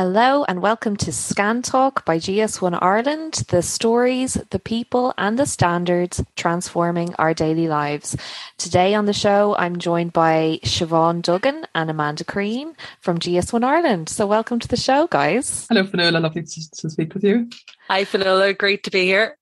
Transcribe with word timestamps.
Hello 0.00 0.44
and 0.44 0.62
welcome 0.62 0.96
to 0.96 1.12
Scan 1.12 1.60
Talk 1.60 2.06
by 2.06 2.16
GS1 2.16 2.78
Ireland, 2.80 3.44
the 3.48 3.60
stories, 3.60 4.32
the 4.48 4.58
people, 4.58 5.12
and 5.18 5.38
the 5.38 5.44
standards 5.44 6.24
transforming 6.36 7.14
our 7.16 7.34
daily 7.34 7.68
lives. 7.68 8.16
Today 8.56 8.94
on 8.94 9.04
the 9.04 9.12
show, 9.12 9.54
I'm 9.58 9.78
joined 9.78 10.14
by 10.14 10.60
Siobhain 10.64 11.20
Duggan 11.20 11.66
and 11.74 11.90
Amanda 11.90 12.24
Creane 12.24 12.76
from 13.00 13.18
GS1 13.18 13.62
Ireland. 13.62 14.08
So, 14.08 14.26
welcome 14.26 14.58
to 14.60 14.68
the 14.68 14.78
show, 14.78 15.06
guys. 15.06 15.66
Hello, 15.68 15.84
Fionnuala. 15.84 16.22
Lovely 16.22 16.44
to, 16.44 16.70
to 16.78 16.88
speak 16.88 17.12
with 17.12 17.22
you. 17.22 17.50
Hi, 17.88 18.04
Fionnuala. 18.04 18.56
Great 18.56 18.84
to 18.84 18.90
be 18.90 19.04
here. 19.04 19.36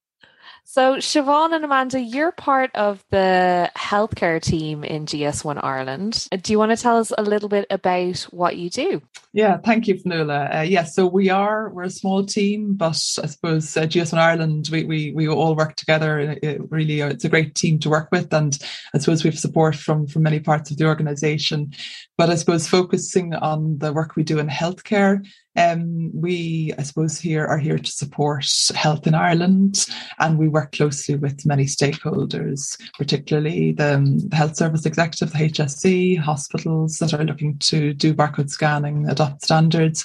So, 0.70 0.96
Siobhain 0.96 1.54
and 1.54 1.64
Amanda, 1.64 1.98
you're 1.98 2.30
part 2.30 2.70
of 2.74 3.02
the 3.08 3.70
healthcare 3.74 4.38
team 4.38 4.84
in 4.84 5.06
GS1 5.06 5.64
Ireland. 5.64 6.28
Do 6.42 6.52
you 6.52 6.58
want 6.58 6.72
to 6.72 6.76
tell 6.76 6.98
us 6.98 7.10
a 7.16 7.22
little 7.22 7.48
bit 7.48 7.66
about 7.70 8.18
what 8.32 8.58
you 8.58 8.68
do? 8.68 9.00
Yeah, 9.32 9.56
thank 9.56 9.88
you, 9.88 9.94
Fionnuala. 9.94 10.56
Uh, 10.56 10.60
yes, 10.60 10.70
yeah, 10.70 10.84
so 10.84 11.06
we 11.06 11.30
are 11.30 11.70
we're 11.70 11.84
a 11.84 11.90
small 11.90 12.22
team, 12.22 12.74
but 12.74 13.00
I 13.22 13.28
suppose 13.28 13.78
uh, 13.78 13.84
GS1 13.84 14.18
Ireland 14.18 14.68
we, 14.70 14.84
we 14.84 15.10
we 15.12 15.26
all 15.26 15.56
work 15.56 15.74
together. 15.76 16.36
It 16.42 16.60
really, 16.70 17.00
uh, 17.00 17.08
it's 17.08 17.24
a 17.24 17.30
great 17.30 17.54
team 17.54 17.78
to 17.78 17.88
work 17.88 18.10
with, 18.12 18.30
and 18.34 18.58
I 18.94 18.98
suppose 18.98 19.24
we 19.24 19.30
have 19.30 19.38
support 19.38 19.74
from 19.74 20.06
from 20.06 20.22
many 20.22 20.38
parts 20.38 20.70
of 20.70 20.76
the 20.76 20.84
organisation. 20.84 21.72
But 22.18 22.30
I 22.30 22.34
suppose 22.34 22.66
focusing 22.66 23.32
on 23.34 23.78
the 23.78 23.92
work 23.92 24.16
we 24.16 24.24
do 24.24 24.40
in 24.40 24.48
healthcare, 24.48 25.24
um, 25.56 26.10
we, 26.12 26.72
I 26.76 26.82
suppose, 26.82 27.18
here 27.18 27.46
are 27.46 27.58
here 27.58 27.78
to 27.78 27.90
support 27.90 28.44
health 28.74 29.06
in 29.06 29.14
Ireland, 29.14 29.86
and 30.18 30.36
we 30.36 30.48
work 30.48 30.72
closely 30.72 31.14
with 31.14 31.46
many 31.46 31.64
stakeholders, 31.64 32.76
particularly 32.96 33.72
the, 33.72 33.94
um, 33.94 34.18
the 34.18 34.36
Health 34.36 34.56
Service 34.56 34.84
Executive, 34.84 35.32
the 35.32 35.38
HSE, 35.38 36.18
hospitals 36.18 36.98
that 36.98 37.14
are 37.14 37.24
looking 37.24 37.56
to 37.58 37.94
do 37.94 38.14
barcode 38.14 38.50
scanning, 38.50 39.08
adopt 39.08 39.42
standards, 39.42 40.04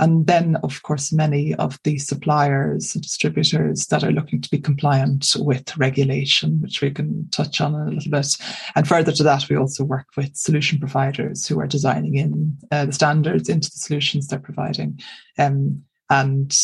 and 0.00 0.26
then, 0.26 0.56
of 0.62 0.82
course, 0.82 1.12
many 1.12 1.54
of 1.56 1.78
the 1.82 1.98
suppliers 1.98 2.94
and 2.94 3.02
distributors 3.02 3.86
that 3.86 4.04
are 4.04 4.12
looking 4.12 4.40
to 4.40 4.50
be 4.50 4.58
compliant 4.58 5.34
with 5.38 5.76
regulation, 5.76 6.60
which 6.60 6.80
we 6.80 6.90
can 6.90 7.28
touch 7.30 7.60
on 7.60 7.74
a 7.74 7.90
little 7.90 8.10
bit. 8.10 8.36
And 8.76 8.86
further 8.86 9.10
to 9.12 9.22
that, 9.24 9.48
we 9.48 9.56
also 9.56 9.82
work 9.82 10.06
with 10.16 10.36
solution 10.36 10.78
providers 10.78 11.47
who 11.48 11.60
are 11.60 11.66
designing 11.66 12.16
in 12.16 12.56
uh, 12.70 12.86
the 12.86 12.92
standards 12.92 13.48
into 13.48 13.70
the 13.70 13.78
solutions 13.78 14.28
they're 14.28 14.38
providing. 14.38 15.00
Um, 15.38 15.82
and 16.10 16.56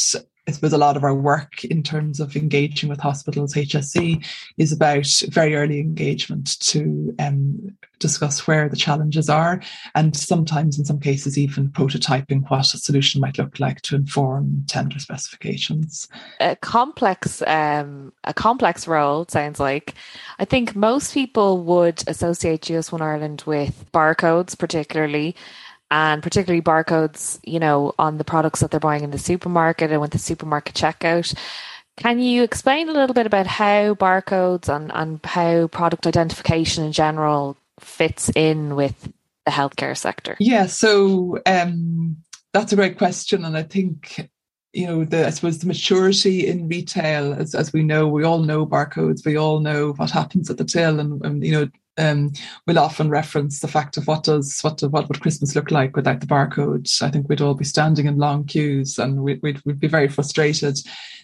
I 0.46 0.50
suppose 0.50 0.74
a 0.74 0.78
lot 0.78 0.96
of 0.96 1.04
our 1.04 1.14
work 1.14 1.64
in 1.64 1.82
terms 1.82 2.20
of 2.20 2.36
engaging 2.36 2.90
with 2.90 3.00
hospitals, 3.00 3.54
HSE, 3.54 4.26
is 4.58 4.72
about 4.72 5.06
very 5.28 5.54
early 5.54 5.80
engagement 5.80 6.60
to 6.60 7.14
um, 7.18 7.74
discuss 7.98 8.46
where 8.46 8.68
the 8.68 8.76
challenges 8.76 9.30
are, 9.30 9.62
and 9.94 10.14
sometimes, 10.14 10.78
in 10.78 10.84
some 10.84 11.00
cases, 11.00 11.38
even 11.38 11.70
prototyping 11.70 12.48
what 12.50 12.74
a 12.74 12.78
solution 12.78 13.22
might 13.22 13.38
look 13.38 13.58
like 13.58 13.80
to 13.82 13.96
inform 13.96 14.64
tender 14.68 14.98
specifications. 14.98 16.08
A 16.40 16.56
complex, 16.56 17.42
um, 17.46 18.12
a 18.24 18.34
complex 18.34 18.86
role 18.86 19.24
sounds 19.28 19.58
like. 19.58 19.94
I 20.38 20.44
think 20.44 20.76
most 20.76 21.14
people 21.14 21.62
would 21.62 22.04
associate 22.06 22.62
GS1 22.62 23.00
Ireland 23.00 23.44
with 23.46 23.86
barcodes, 23.94 24.58
particularly 24.58 25.34
and 25.94 26.24
particularly 26.24 26.60
barcodes, 26.60 27.38
you 27.44 27.60
know, 27.60 27.94
on 28.00 28.18
the 28.18 28.24
products 28.24 28.58
that 28.58 28.72
they're 28.72 28.80
buying 28.80 29.04
in 29.04 29.12
the 29.12 29.18
supermarket 29.18 29.92
and 29.92 30.00
with 30.00 30.10
the 30.10 30.18
supermarket 30.18 30.74
checkout. 30.74 31.32
Can 31.96 32.18
you 32.18 32.42
explain 32.42 32.88
a 32.88 32.92
little 32.92 33.14
bit 33.14 33.26
about 33.26 33.46
how 33.46 33.94
barcodes 33.94 34.68
and, 34.68 34.90
and 34.92 35.20
how 35.24 35.68
product 35.68 36.04
identification 36.08 36.82
in 36.82 36.90
general 36.90 37.56
fits 37.78 38.28
in 38.34 38.74
with 38.74 39.08
the 39.44 39.52
healthcare 39.52 39.96
sector? 39.96 40.36
Yeah, 40.40 40.66
so 40.66 41.38
um, 41.46 42.16
that's 42.52 42.72
a 42.72 42.76
great 42.76 42.98
question. 42.98 43.44
And 43.44 43.56
I 43.56 43.62
think 43.62 44.28
you 44.72 44.88
know 44.88 45.04
the 45.04 45.24
i 45.24 45.30
suppose 45.30 45.60
the 45.60 45.68
maturity 45.68 46.48
in 46.48 46.66
retail 46.66 47.32
as, 47.32 47.54
as 47.54 47.72
we 47.72 47.84
know 47.84 48.08
we 48.08 48.24
all 48.24 48.40
know 48.40 48.66
barcodes 48.66 49.24
we 49.24 49.36
all 49.36 49.60
know 49.60 49.92
what 49.92 50.10
happens 50.10 50.50
at 50.50 50.58
the 50.58 50.64
till 50.64 50.98
and, 50.98 51.24
and 51.24 51.44
you 51.44 51.52
know 51.52 51.68
um, 51.96 52.32
we'll 52.66 52.78
often 52.78 53.08
reference 53.08 53.60
the 53.60 53.68
fact 53.68 53.96
of 53.96 54.06
what 54.06 54.24
does 54.24 54.60
what 54.62 54.80
what 54.82 55.08
would 55.08 55.20
Christmas 55.20 55.54
look 55.54 55.70
like 55.70 55.96
without 55.96 56.20
the 56.20 56.26
barcode. 56.26 57.02
I 57.02 57.10
think 57.10 57.28
we'd 57.28 57.40
all 57.40 57.54
be 57.54 57.64
standing 57.64 58.06
in 58.06 58.18
long 58.18 58.44
queues 58.44 58.98
and 58.98 59.22
we'd, 59.22 59.40
we'd, 59.42 59.60
we'd 59.64 59.80
be 59.80 59.88
very 59.88 60.08
frustrated. 60.08 60.78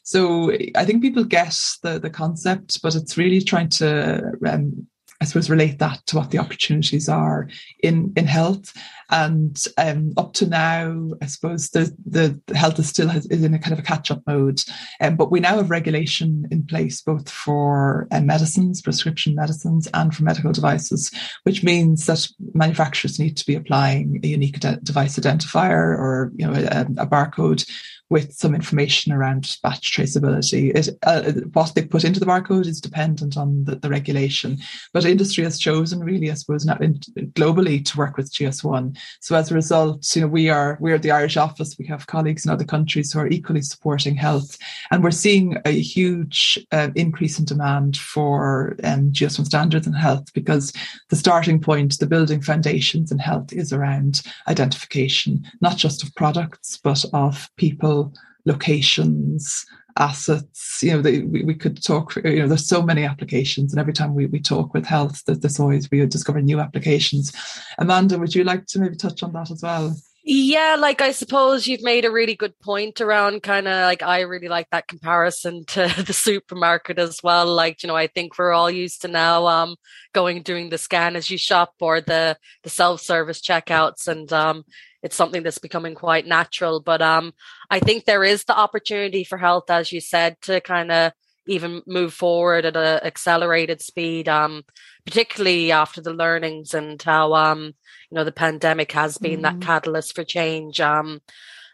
So 0.05 0.53
I 0.77 0.85
think 0.85 1.03
people 1.03 1.25
get 1.25 1.57
the 1.83 1.99
the 1.99 2.11
concept, 2.11 2.81
but 2.83 2.95
it's 2.95 3.17
really 3.17 3.41
trying 3.41 3.69
to 3.71 4.33
um, 4.47 4.87
I 5.21 5.27
suppose 5.27 5.51
relate 5.51 5.79
that 5.81 6.05
to 6.07 6.17
what 6.17 6.31
the 6.31 6.39
opportunities 6.39 7.09
are 7.09 7.49
in 7.83 8.13
in 8.17 8.27
health. 8.27 8.73
And 9.11 9.63
um, 9.79 10.13
up 10.17 10.33
to 10.35 10.47
now, 10.47 11.11
I 11.21 11.27
suppose 11.27 11.71
the 11.71 11.95
the 12.07 12.41
health 12.55 12.79
is 12.79 12.89
still 12.89 13.09
has, 13.09 13.27
is 13.27 13.43
in 13.43 13.55
a 13.55 13.59
kind 13.59 13.73
of 13.73 13.79
a 13.79 13.83
catch 13.83 14.11
up 14.11 14.23
mode. 14.27 14.63
Um, 15.01 15.17
but 15.17 15.31
we 15.31 15.41
now 15.41 15.57
have 15.57 15.71
regulation 15.71 16.47
in 16.51 16.67
place 16.67 17.03
both 17.03 17.29
for 17.29 18.07
uh, 18.11 18.21
medicines, 18.21 18.83
prescription 18.83 19.35
medicines, 19.35 19.89
and 19.95 20.15
for 20.15 20.25
medical 20.25 20.53
devices, 20.53 21.11
which 21.45 21.63
means 21.63 22.07
that 22.07 22.27
manufacturers 22.55 23.19
need 23.19 23.37
to 23.37 23.47
be 23.47 23.55
applying 23.55 24.21
a 24.23 24.29
unique 24.29 24.61
device 24.61 25.19
identifier 25.19 25.99
or 25.99 26.33
you 26.37 26.47
know 26.47 26.55
a, 26.55 27.03
a 27.03 27.07
barcode 27.07 27.69
with 28.11 28.33
some 28.33 28.57
information 28.57 29.13
around 29.13 29.57
batch 29.63 29.97
traceability. 29.97 30.75
It, 30.75 30.99
uh, 31.05 31.33
what 31.53 31.75
they 31.75 31.85
put 31.85 32.05
into 32.05 32.19
the 32.19 32.27
barcode 32.27 32.67
is 32.67 32.81
dependent 32.81 33.37
on 33.37 33.65
the, 33.65 33.77
the, 33.77 33.89
regulation, 33.89 34.59
but 34.93 35.05
industry 35.05 35.45
has 35.45 35.59
chosen 35.59 36.01
really, 36.01 36.31
I 36.31 36.35
suppose, 36.35 36.67
not 36.67 36.83
in, 36.83 36.95
globally 37.35 37.85
to 37.85 37.97
work 37.97 38.17
with 38.17 38.33
GS1. 38.33 38.99
So 39.21 39.37
as 39.37 39.51
a 39.51 39.55
result, 39.55 40.05
you 40.15 40.23
know, 40.23 40.29
we 40.29 40.49
are 40.49 40.79
we 40.81 40.93
are 40.93 40.99
the 40.99 41.11
Irish 41.11 41.37
office. 41.37 41.77
We 41.79 41.87
have 41.87 42.07
colleagues 42.07 42.45
in 42.45 42.51
other 42.51 42.65
countries 42.65 43.13
who 43.13 43.21
are 43.21 43.29
equally 43.29 43.63
supporting 43.63 44.17
health, 44.17 44.57
and 44.91 45.03
we're 45.03 45.11
seeing 45.11 45.57
a 45.65 45.71
huge 45.71 46.59
uh, 46.73 46.89
increase 46.95 47.39
in 47.39 47.45
demand 47.45 47.97
for 47.97 48.77
um, 48.85 49.13
GS1 49.13 49.47
standards 49.47 49.87
in 49.87 49.93
health 49.93 50.33
because 50.33 50.73
the 51.09 51.17
starting 51.17 51.61
point, 51.61 51.99
the 51.99 52.07
building 52.07 52.41
foundations 52.41 53.11
in 53.13 53.19
health, 53.19 53.53
is 53.53 53.73
around 53.73 54.23
identification, 54.49 55.45
not 55.61 55.77
just 55.77 56.03
of 56.03 56.15
products 56.15 56.79
but 56.83 57.05
of 57.13 57.49
people 57.57 58.13
locations, 58.47 59.67
assets. 60.01 60.83
You 60.83 60.93
know, 60.93 61.03
they, 61.03 61.21
we, 61.21 61.45
we 61.45 61.55
could 61.55 61.83
talk. 61.83 62.17
You 62.17 62.41
know, 62.41 62.49
there's 62.49 62.67
so 62.67 62.83
many 62.83 63.05
applications, 63.05 63.73
and 63.73 63.81
every 63.81 63.93
time 63.93 64.15
we, 64.15 64.27
we 64.27 64.41
talk 64.41 64.75
with 64.75 64.87
health, 64.87 65.23
there's 65.27 65.61
always 65.61 65.91
we 65.91 66.05
discover 66.07 66.41
new 66.41 66.59
applications. 66.59 67.33
Amanda, 67.79 68.19
would 68.19 68.35
you 68.35 68.45
like 68.45 68.67
to 68.67 68.81
maybe 68.81 68.97
touch 68.97 69.23
on 69.23 69.33
that 69.35 69.51
as 69.51 69.63
well? 69.63 69.95
Yeah, 70.33 70.77
like 70.79 71.01
I 71.01 71.11
suppose 71.11 71.67
you've 71.67 71.83
made 71.83 72.05
a 72.05 72.11
really 72.11 72.37
good 72.37 72.57
point 72.61 73.01
around 73.01 73.43
kind 73.43 73.67
of 73.67 73.75
like 73.83 74.01
I 74.01 74.21
really 74.21 74.47
like 74.47 74.71
that 74.71 74.87
comparison 74.87 75.65
to 75.69 75.93
the 76.07 76.13
supermarket 76.13 77.01
as 77.01 77.21
well. 77.23 77.47
Like, 77.53 77.83
you 77.83 77.89
know, 77.89 77.97
I 77.97 78.07
think 78.07 78.39
we're 78.39 78.53
all 78.53 78.71
used 78.71 79.03
to 79.03 79.09
now 79.09 79.47
um 79.49 79.75
going 80.13 80.43
doing 80.43 80.71
the 80.71 80.79
scan 80.79 81.17
as 81.17 81.31
you 81.31 81.39
shop 81.39 81.75
or 81.81 82.01
the 82.01 82.37
the 82.63 82.71
self-service 82.71 83.41
checkouts 83.41 84.07
and 84.07 84.33
um 84.33 84.63
it's 85.03 85.17
something 85.17 85.43
that's 85.43 85.59
becoming 85.59 85.95
quite 85.97 86.27
natural. 86.27 86.79
But 86.81 87.01
um, 87.03 87.33
I 87.71 87.81
think 87.81 88.05
there 88.05 88.23
is 88.23 88.45
the 88.45 88.57
opportunity 88.57 89.25
for 89.25 89.39
health, 89.39 89.71
as 89.71 89.91
you 89.93 90.01
said, 90.01 90.37
to 90.43 90.61
kind 90.61 90.93
of 90.93 91.13
even 91.47 91.83
move 91.87 92.13
forward 92.13 92.67
at 92.67 92.77
an 92.77 93.01
accelerated 93.03 93.81
speed, 93.81 94.29
um, 94.29 94.63
particularly 95.07 95.73
after 95.73 96.03
the 96.03 96.13
learnings 96.13 96.75
and 96.75 97.01
how 97.03 97.33
um, 97.35 97.73
you 98.11 98.17
know 98.17 98.25
the 98.25 98.33
pandemic 98.33 98.93
has 98.93 99.19
been 99.19 99.43
mm-hmm. 99.43 99.59
that 99.59 99.67
catalyst 99.67 100.15
for 100.15 100.25
change. 100.25 100.81
Um, 100.81 101.21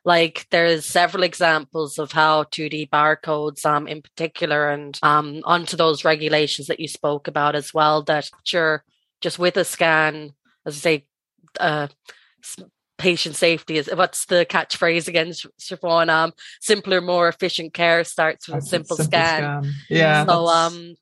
like 0.05 0.47
there's 0.51 0.85
several 0.85 1.25
examples 1.25 1.99
of 1.99 2.13
how 2.13 2.45
2D 2.45 2.91
barcodes, 2.91 3.67
um, 3.67 3.89
in 3.89 4.03
particular, 4.03 4.71
and 4.71 4.97
um, 5.03 5.41
onto 5.45 5.77
those 5.77 6.05
regulations 6.05 6.69
that 6.69 6.79
you 6.79 6.87
spoke 6.87 7.27
about 7.27 7.57
as 7.57 7.75
well. 7.75 8.03
That 8.03 8.31
you're 8.53 8.85
just 9.21 9.39
with 9.39 9.57
a 9.57 9.65
scan, 9.65 10.35
as 10.65 10.77
I 10.77 10.79
say, 10.79 11.07
uh, 11.59 11.89
patient 12.99 13.37
safety 13.37 13.77
is 13.77 13.91
what's 13.95 14.25
the 14.27 14.47
catchphrase 14.49 15.07
again 15.07 15.29
Siobhain 15.29 16.09
um 16.09 16.33
simpler 16.61 17.01
more 17.01 17.29
efficient 17.29 17.75
care 17.75 18.05
starts 18.05 18.49
with 18.49 18.59
a 18.59 18.67
simple, 18.67 18.97
simple 18.97 19.13
scan. 19.13 19.65
scan. 19.65 19.75
yeah 19.91 20.25
so 20.25 20.47
um 20.47 20.95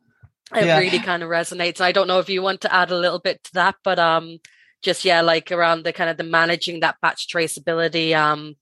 it 0.54 0.66
yeah. 0.66 0.78
really 0.78 0.98
kind 0.98 1.22
of 1.22 1.28
resonates 1.28 1.80
i 1.80 1.92
don't 1.92 2.08
know 2.08 2.18
if 2.18 2.28
you 2.28 2.42
want 2.42 2.60
to 2.62 2.74
add 2.74 2.90
a 2.90 2.98
little 2.98 3.20
bit 3.20 3.42
to 3.44 3.52
that 3.54 3.76
but 3.84 3.98
um 3.98 4.38
just 4.84 5.04
yeah 5.04 5.20
like 5.22 5.50
around 5.50 5.82
the 5.82 5.92
kind 5.92 6.10
of 6.10 6.16
the 6.16 6.22
managing 6.22 6.80
that 6.80 6.96
batch 7.00 7.26
traceability 7.28 8.14
um 8.14 8.54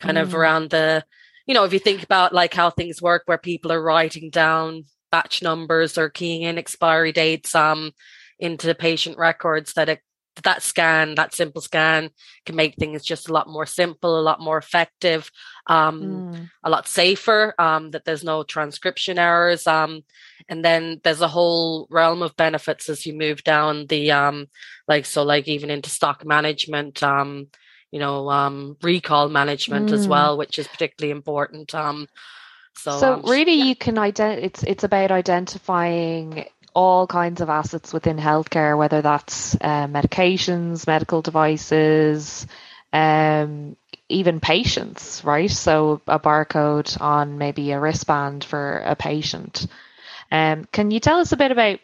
kind 0.00 0.18
mm. 0.18 0.22
of 0.22 0.34
around 0.34 0.70
the 0.70 1.04
you 1.46 1.54
know 1.54 1.64
if 1.64 1.72
you 1.72 1.78
think 1.78 2.02
about 2.02 2.34
like 2.34 2.52
how 2.52 2.68
things 2.68 3.00
work 3.00 3.22
where 3.26 3.38
people 3.38 3.72
are 3.72 3.82
writing 3.82 4.28
down 4.28 4.84
batch 5.10 5.42
numbers 5.42 5.96
or 5.96 6.10
keying 6.10 6.42
in 6.42 6.58
expiry 6.58 7.12
dates 7.12 7.54
um 7.54 7.92
into 8.38 8.74
patient 8.74 9.16
records 9.16 9.72
that 9.72 9.88
it 9.88 10.00
that 10.42 10.62
scan, 10.62 11.14
that 11.14 11.34
simple 11.34 11.60
scan 11.60 12.10
can 12.44 12.56
make 12.56 12.76
things 12.76 13.04
just 13.04 13.28
a 13.28 13.32
lot 13.32 13.48
more 13.48 13.66
simple, 13.66 14.18
a 14.18 14.22
lot 14.22 14.40
more 14.40 14.58
effective, 14.58 15.30
um, 15.66 16.02
mm. 16.02 16.50
a 16.64 16.70
lot 16.70 16.86
safer, 16.86 17.54
um, 17.58 17.90
that 17.90 18.04
there's 18.04 18.24
no 18.24 18.42
transcription 18.42 19.18
errors. 19.18 19.66
Um, 19.66 20.02
and 20.48 20.64
then 20.64 21.00
there's 21.04 21.20
a 21.20 21.28
whole 21.28 21.86
realm 21.90 22.22
of 22.22 22.36
benefits 22.36 22.88
as 22.88 23.06
you 23.06 23.14
move 23.14 23.42
down 23.44 23.86
the, 23.86 24.10
um, 24.12 24.46
like, 24.86 25.06
so 25.06 25.22
like 25.22 25.48
even 25.48 25.70
into 25.70 25.90
stock 25.90 26.24
management, 26.24 27.02
um, 27.02 27.48
you 27.90 27.98
know, 27.98 28.30
um, 28.30 28.76
recall 28.82 29.28
management 29.28 29.90
mm. 29.90 29.92
as 29.92 30.06
well, 30.06 30.36
which 30.36 30.58
is 30.58 30.68
particularly 30.68 31.10
important. 31.10 31.74
Um, 31.74 32.06
so, 32.74 32.98
so 32.98 33.12
um, 33.14 33.22
really, 33.22 33.54
yeah. 33.54 33.64
you 33.64 33.76
can 33.76 33.98
identify. 33.98 34.44
It's 34.44 34.62
it's 34.62 34.84
about 34.84 35.10
identifying 35.10 36.46
all 36.78 37.08
kinds 37.08 37.40
of 37.40 37.50
assets 37.50 37.92
within 37.92 38.16
healthcare, 38.16 38.78
whether 38.78 39.02
that's 39.02 39.56
uh, 39.56 39.88
medications, 39.88 40.86
medical 40.86 41.22
devices, 41.22 42.46
um, 42.92 43.76
even 44.08 44.38
patients, 44.38 45.24
right? 45.24 45.50
So 45.50 46.00
a 46.06 46.20
barcode 46.20 47.00
on 47.00 47.36
maybe 47.36 47.72
a 47.72 47.80
wristband 47.80 48.44
for 48.44 48.78
a 48.78 48.94
patient. 48.94 49.66
Um, 50.30 50.66
can 50.70 50.92
you 50.92 51.00
tell 51.00 51.18
us 51.18 51.32
a 51.32 51.36
bit 51.36 51.50
about 51.50 51.80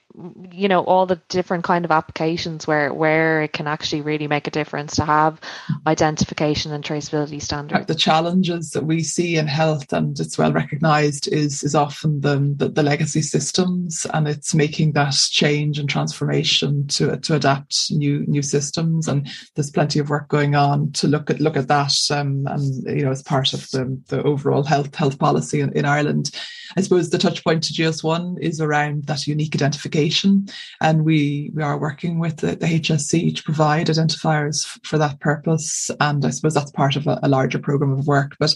you 0.52 0.68
know 0.68 0.84
all 0.84 1.06
the 1.06 1.20
different 1.28 1.64
kind 1.64 1.84
of 1.84 1.90
applications 1.90 2.66
where 2.66 2.94
where 2.94 3.42
it 3.42 3.52
can 3.52 3.66
actually 3.66 4.00
really 4.00 4.28
make 4.28 4.46
a 4.46 4.50
difference 4.50 4.94
to 4.94 5.04
have 5.04 5.40
identification 5.88 6.72
and 6.72 6.84
traceability 6.84 7.42
standards. 7.42 7.86
The 7.86 7.96
challenges 7.96 8.70
that 8.70 8.84
we 8.84 9.02
see 9.02 9.36
in 9.36 9.48
health 9.48 9.92
and 9.92 10.18
it's 10.20 10.38
well 10.38 10.52
recognized 10.52 11.26
is 11.32 11.64
is 11.64 11.74
often 11.74 12.20
the, 12.20 12.54
the, 12.56 12.68
the 12.68 12.82
legacy 12.84 13.22
systems 13.22 14.06
and 14.14 14.28
it's 14.28 14.54
making 14.54 14.92
that 14.92 15.14
change 15.14 15.80
and 15.80 15.90
transformation 15.90 16.86
to 16.88 17.16
to 17.16 17.34
adapt 17.34 17.90
new 17.90 18.24
new 18.26 18.42
systems. 18.42 19.08
And 19.08 19.28
there's 19.56 19.70
plenty 19.70 19.98
of 19.98 20.10
work 20.10 20.28
going 20.28 20.54
on 20.54 20.92
to 20.92 21.08
look 21.08 21.28
at 21.28 21.40
look 21.40 21.56
at 21.56 21.68
that 21.68 21.94
um, 22.12 22.46
and 22.46 22.84
you 22.84 23.04
know 23.04 23.10
as 23.10 23.22
part 23.22 23.52
of 23.52 23.68
the, 23.72 24.00
the 24.08 24.22
overall 24.22 24.62
health 24.62 24.94
health 24.94 25.18
policy 25.18 25.60
in, 25.60 25.72
in 25.72 25.84
Ireland. 25.84 26.30
I 26.76 26.80
suppose 26.80 27.10
the 27.10 27.18
touch 27.18 27.44
point 27.44 27.62
to 27.64 27.72
GS1 27.72 28.40
is 28.40 28.60
around 28.60 29.04
that 29.04 29.26
unique 29.26 29.54
identification 29.54 30.03
and 30.80 31.04
we, 31.04 31.50
we 31.54 31.62
are 31.62 31.78
working 31.78 32.18
with 32.18 32.38
the, 32.38 32.48
the 32.56 32.66
HSE 32.66 33.36
to 33.36 33.42
provide 33.42 33.86
identifiers 33.86 34.64
f- 34.64 34.78
for 34.84 34.98
that 34.98 35.20
purpose. 35.20 35.90
And 36.00 36.24
I 36.24 36.30
suppose 36.30 36.54
that's 36.54 36.70
part 36.72 36.96
of 36.96 37.06
a, 37.06 37.18
a 37.22 37.28
larger 37.28 37.58
program 37.58 37.92
of 37.92 38.06
work. 38.06 38.36
But 38.38 38.54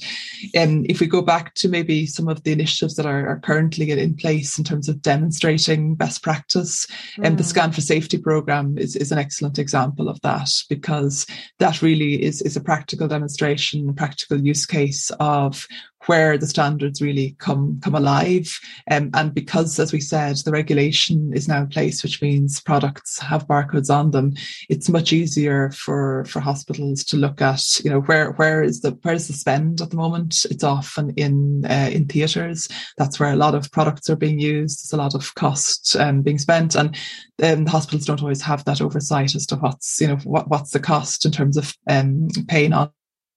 um, 0.56 0.84
if 0.88 1.00
we 1.00 1.06
go 1.06 1.22
back 1.22 1.54
to 1.54 1.68
maybe 1.68 2.06
some 2.06 2.28
of 2.28 2.42
the 2.42 2.52
initiatives 2.52 2.96
that 2.96 3.06
are, 3.06 3.28
are 3.28 3.40
currently 3.40 3.90
in 3.90 4.16
place 4.16 4.58
in 4.58 4.64
terms 4.64 4.88
of 4.88 5.02
demonstrating 5.02 5.94
best 5.94 6.22
practice, 6.22 6.86
mm. 7.16 7.26
um, 7.26 7.36
the 7.36 7.42
hmm. 7.42 7.48
Scan 7.48 7.72
for 7.72 7.80
Safety 7.80 8.18
program 8.18 8.76
is, 8.78 8.96
is 8.96 9.12
an 9.12 9.18
excellent 9.18 9.58
example 9.58 10.08
of 10.08 10.20
that 10.22 10.50
because 10.68 11.26
that 11.58 11.82
really 11.82 12.22
is, 12.22 12.42
is 12.42 12.56
a 12.56 12.60
practical 12.60 13.08
demonstration, 13.08 13.94
practical 13.94 14.40
use 14.40 14.66
case 14.66 15.10
of 15.20 15.66
where 16.08 16.38
the 16.38 16.46
standards 16.46 17.02
really 17.02 17.36
come 17.38 17.78
come 17.82 17.94
alive. 17.94 18.58
Um, 18.90 19.10
and 19.14 19.34
because, 19.34 19.78
as 19.78 19.92
we 19.92 20.00
said, 20.00 20.36
the 20.44 20.50
regulation 20.50 21.32
is 21.34 21.46
now 21.46 21.60
in 21.60 21.68
place, 21.68 22.02
which 22.02 22.22
means 22.22 22.60
products 22.60 23.18
have 23.18 23.46
barcodes 23.46 23.94
on 23.94 24.10
them, 24.10 24.34
it's 24.68 24.88
much 24.88 25.12
easier 25.12 25.70
for 25.72 26.24
for 26.24 26.40
hospitals 26.40 27.04
to 27.04 27.16
look 27.16 27.42
at, 27.42 27.62
you 27.80 27.90
know, 27.90 28.00
where 28.00 28.32
where 28.32 28.62
is 28.62 28.80
the 28.80 28.92
where 29.02 29.14
is 29.14 29.28
the 29.28 29.34
spend 29.34 29.80
at 29.80 29.90
the 29.90 29.96
moment? 29.96 30.46
It's 30.50 30.64
often 30.64 31.10
in 31.10 31.64
uh, 31.66 31.90
in 31.92 32.06
theatres. 32.06 32.68
That's 32.96 33.20
where 33.20 33.32
a 33.32 33.36
lot 33.36 33.54
of 33.54 33.70
products 33.70 34.08
are 34.08 34.16
being 34.16 34.40
used. 34.40 34.82
There's 34.82 34.98
a 34.98 35.02
lot 35.02 35.14
of 35.14 35.34
cost 35.34 35.94
um, 35.96 36.22
being 36.22 36.38
spent, 36.38 36.74
and 36.74 36.96
um, 37.42 37.64
the 37.64 37.70
hospitals 37.70 38.06
don't 38.06 38.22
always 38.22 38.42
have 38.42 38.64
that 38.64 38.80
oversight 38.80 39.34
as 39.34 39.46
to 39.46 39.56
what's 39.56 40.00
you 40.00 40.08
know 40.08 40.16
what, 40.24 40.48
what's 40.48 40.70
the 40.70 40.80
cost 40.80 41.26
in 41.26 41.32
terms 41.32 41.56
of 41.56 41.74
um, 41.88 42.28
paying 42.48 42.72
on 42.72 42.90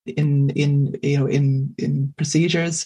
in 0.06 0.50
in 0.52 0.96
you 1.02 1.20
know 1.20 1.26
in 1.26 1.74
in 1.78 2.14
procedures. 2.18 2.86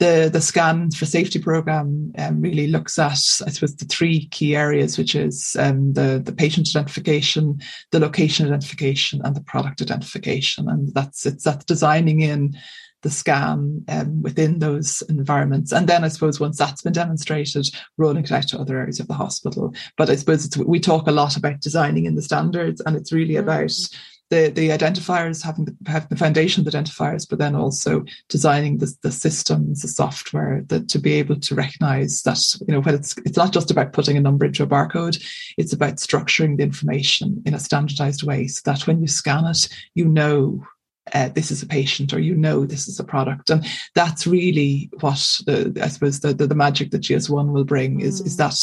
The 0.00 0.28
the 0.32 0.40
scan 0.40 0.90
for 0.90 1.06
safety 1.06 1.38
program 1.38 2.12
um, 2.18 2.40
really 2.40 2.66
looks 2.66 2.98
at 2.98 3.12
I 3.12 3.50
suppose 3.50 3.76
the 3.76 3.84
three 3.84 4.26
key 4.28 4.56
areas, 4.56 4.98
which 4.98 5.14
is 5.14 5.56
um, 5.58 5.92
the 5.92 6.20
the 6.24 6.32
patient 6.32 6.68
identification, 6.68 7.60
the 7.92 8.00
location 8.00 8.46
identification, 8.46 9.20
and 9.24 9.36
the 9.36 9.40
product 9.42 9.80
identification, 9.80 10.68
and 10.68 10.92
that's 10.94 11.26
it's 11.26 11.44
that 11.44 11.66
designing 11.66 12.22
in 12.22 12.56
the 13.04 13.10
scan 13.10 13.84
um, 13.88 14.22
within 14.22 14.58
those 14.58 15.02
environments. 15.08 15.70
And 15.70 15.86
then 15.86 16.02
I 16.02 16.08
suppose 16.08 16.40
once 16.40 16.58
that's 16.58 16.82
been 16.82 16.94
demonstrated, 16.94 17.66
rolling 17.98 18.24
it 18.24 18.32
out 18.32 18.48
to 18.48 18.58
other 18.58 18.78
areas 18.78 18.98
of 18.98 19.06
the 19.06 19.14
hospital. 19.14 19.74
But 19.96 20.10
I 20.10 20.16
suppose 20.16 20.44
it's 20.44 20.56
we 20.56 20.80
talk 20.80 21.06
a 21.06 21.12
lot 21.12 21.36
about 21.36 21.60
designing 21.60 22.06
in 22.06 22.16
the 22.16 22.22
standards, 22.22 22.80
and 22.84 22.96
it's 22.96 23.12
really 23.12 23.34
mm-hmm. 23.34 23.48
about 23.48 23.70
the, 24.34 24.48
the 24.50 24.68
identifiers 24.70 25.44
having 25.44 25.66
the, 25.66 25.76
have 25.86 26.08
the 26.08 26.16
foundation 26.16 26.60
of 26.60 26.70
the 26.70 26.76
identifiers, 26.76 27.28
but 27.28 27.38
then 27.38 27.54
also 27.54 28.04
designing 28.28 28.78
the, 28.78 28.92
the 29.02 29.12
systems, 29.12 29.82
the 29.82 29.88
software 29.88 30.62
that 30.66 30.88
to 30.88 30.98
be 30.98 31.12
able 31.12 31.38
to 31.38 31.54
recognize 31.54 32.22
that, 32.22 32.40
you 32.66 32.74
know, 32.74 32.80
when 32.80 32.96
it's, 32.96 33.14
it's 33.24 33.36
not 33.36 33.52
just 33.52 33.70
about 33.70 33.92
putting 33.92 34.16
a 34.16 34.20
number 34.20 34.44
into 34.44 34.64
a 34.64 34.66
barcode, 34.66 35.22
it's 35.56 35.72
about 35.72 35.96
structuring 35.96 36.56
the 36.56 36.64
information 36.64 37.40
in 37.46 37.54
a 37.54 37.60
standardized 37.60 38.24
way 38.24 38.48
so 38.48 38.60
that 38.64 38.86
when 38.86 39.00
you 39.00 39.06
scan 39.06 39.46
it, 39.46 39.68
you 39.94 40.06
know 40.06 40.64
uh, 41.14 41.28
this 41.28 41.50
is 41.50 41.62
a 41.62 41.66
patient 41.66 42.12
or 42.12 42.18
you 42.18 42.34
know 42.34 42.66
this 42.66 42.88
is 42.88 42.98
a 42.98 43.04
product 43.04 43.48
and 43.48 43.64
that's 43.94 44.26
really 44.26 44.90
what 45.00 45.40
the, 45.46 45.72
i 45.82 45.88
suppose 45.88 46.20
the, 46.20 46.34
the, 46.34 46.46
the 46.46 46.54
magic 46.54 46.90
that 46.90 47.02
gs1 47.02 47.52
will 47.52 47.64
bring 47.64 48.00
is 48.00 48.20
mm. 48.20 48.26
is 48.26 48.36
that 48.36 48.54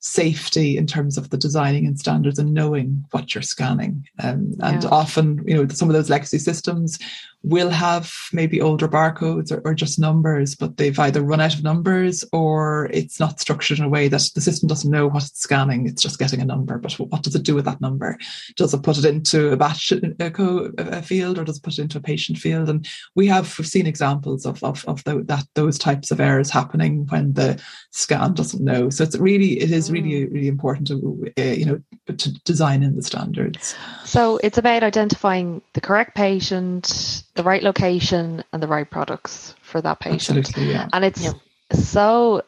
safety 0.00 0.76
in 0.76 0.86
terms 0.86 1.18
of 1.18 1.30
the 1.30 1.36
designing 1.36 1.86
and 1.86 1.98
standards 1.98 2.38
and 2.38 2.54
knowing 2.54 3.04
what 3.10 3.34
you're 3.34 3.42
scanning 3.42 4.06
um, 4.20 4.54
and 4.60 4.84
yeah. 4.84 4.90
often 4.90 5.42
you 5.46 5.54
know 5.54 5.68
some 5.68 5.88
of 5.88 5.94
those 5.94 6.10
legacy 6.10 6.38
systems 6.38 6.98
will 7.42 7.70
have 7.70 8.12
maybe 8.32 8.60
older 8.60 8.88
barcodes 8.88 9.52
or, 9.52 9.60
or, 9.64 9.74
just 9.74 9.98
numbers, 9.98 10.56
but 10.56 10.76
they've 10.76 10.98
either 10.98 11.22
run 11.22 11.40
out 11.40 11.54
of 11.54 11.62
numbers 11.62 12.24
or 12.32 12.88
it's 12.92 13.20
not 13.20 13.38
structured 13.38 13.78
in 13.78 13.84
a 13.84 13.88
way 13.88 14.08
that 14.08 14.28
the 14.34 14.40
system 14.40 14.68
doesn't 14.68 14.90
know 14.90 15.06
what 15.06 15.22
it's 15.22 15.40
scanning. 15.40 15.86
It's 15.86 16.02
just 16.02 16.18
getting 16.18 16.40
a 16.40 16.44
number. 16.44 16.78
But 16.78 16.94
what 16.94 17.22
does 17.22 17.36
it 17.36 17.44
do 17.44 17.54
with 17.54 17.64
that 17.66 17.80
number? 17.80 18.18
Does 18.56 18.74
it 18.74 18.82
put 18.82 18.98
it 18.98 19.04
into 19.04 19.52
a 19.52 19.56
batch 19.56 19.92
a 19.92 21.02
field 21.02 21.38
or 21.38 21.44
does 21.44 21.58
it 21.58 21.62
put 21.62 21.78
it 21.78 21.82
into 21.82 21.98
a 21.98 22.02
patient 22.02 22.38
field? 22.38 22.68
And 22.68 22.88
we 23.14 23.28
have 23.28 23.56
we've 23.56 23.68
seen 23.68 23.86
examples 23.86 24.44
of, 24.44 24.62
of, 24.64 24.84
of 24.86 25.04
the, 25.04 25.22
that 25.24 25.44
those 25.54 25.78
types 25.78 26.10
of 26.10 26.20
errors 26.20 26.50
happening 26.50 27.06
when 27.06 27.34
the 27.34 27.60
scan 27.90 28.34
doesn't 28.34 28.62
know. 28.62 28.90
So 28.90 29.04
it's 29.04 29.16
really, 29.16 29.60
it 29.60 29.70
is 29.70 29.92
really, 29.92 30.26
mm. 30.26 30.32
really 30.32 30.48
important 30.48 30.88
to, 30.88 31.32
uh, 31.38 31.42
you 31.42 31.66
know, 31.66 31.80
to 32.12 32.32
design 32.40 32.82
in 32.82 32.96
the 32.96 33.02
standards. 33.02 33.76
So 34.04 34.40
it's 34.42 34.58
about 34.58 34.82
identifying 34.82 35.62
the 35.74 35.80
correct 35.80 36.16
patient, 36.16 37.22
the 37.38 37.44
right 37.44 37.62
location 37.62 38.42
and 38.52 38.60
the 38.60 38.66
right 38.66 38.90
products 38.90 39.54
for 39.62 39.80
that 39.80 40.00
patient. 40.00 40.38
Absolutely, 40.40 40.74
yeah. 40.74 40.88
And 40.92 41.04
it's 41.04 41.22
yeah. 41.22 41.32
so 41.72 42.42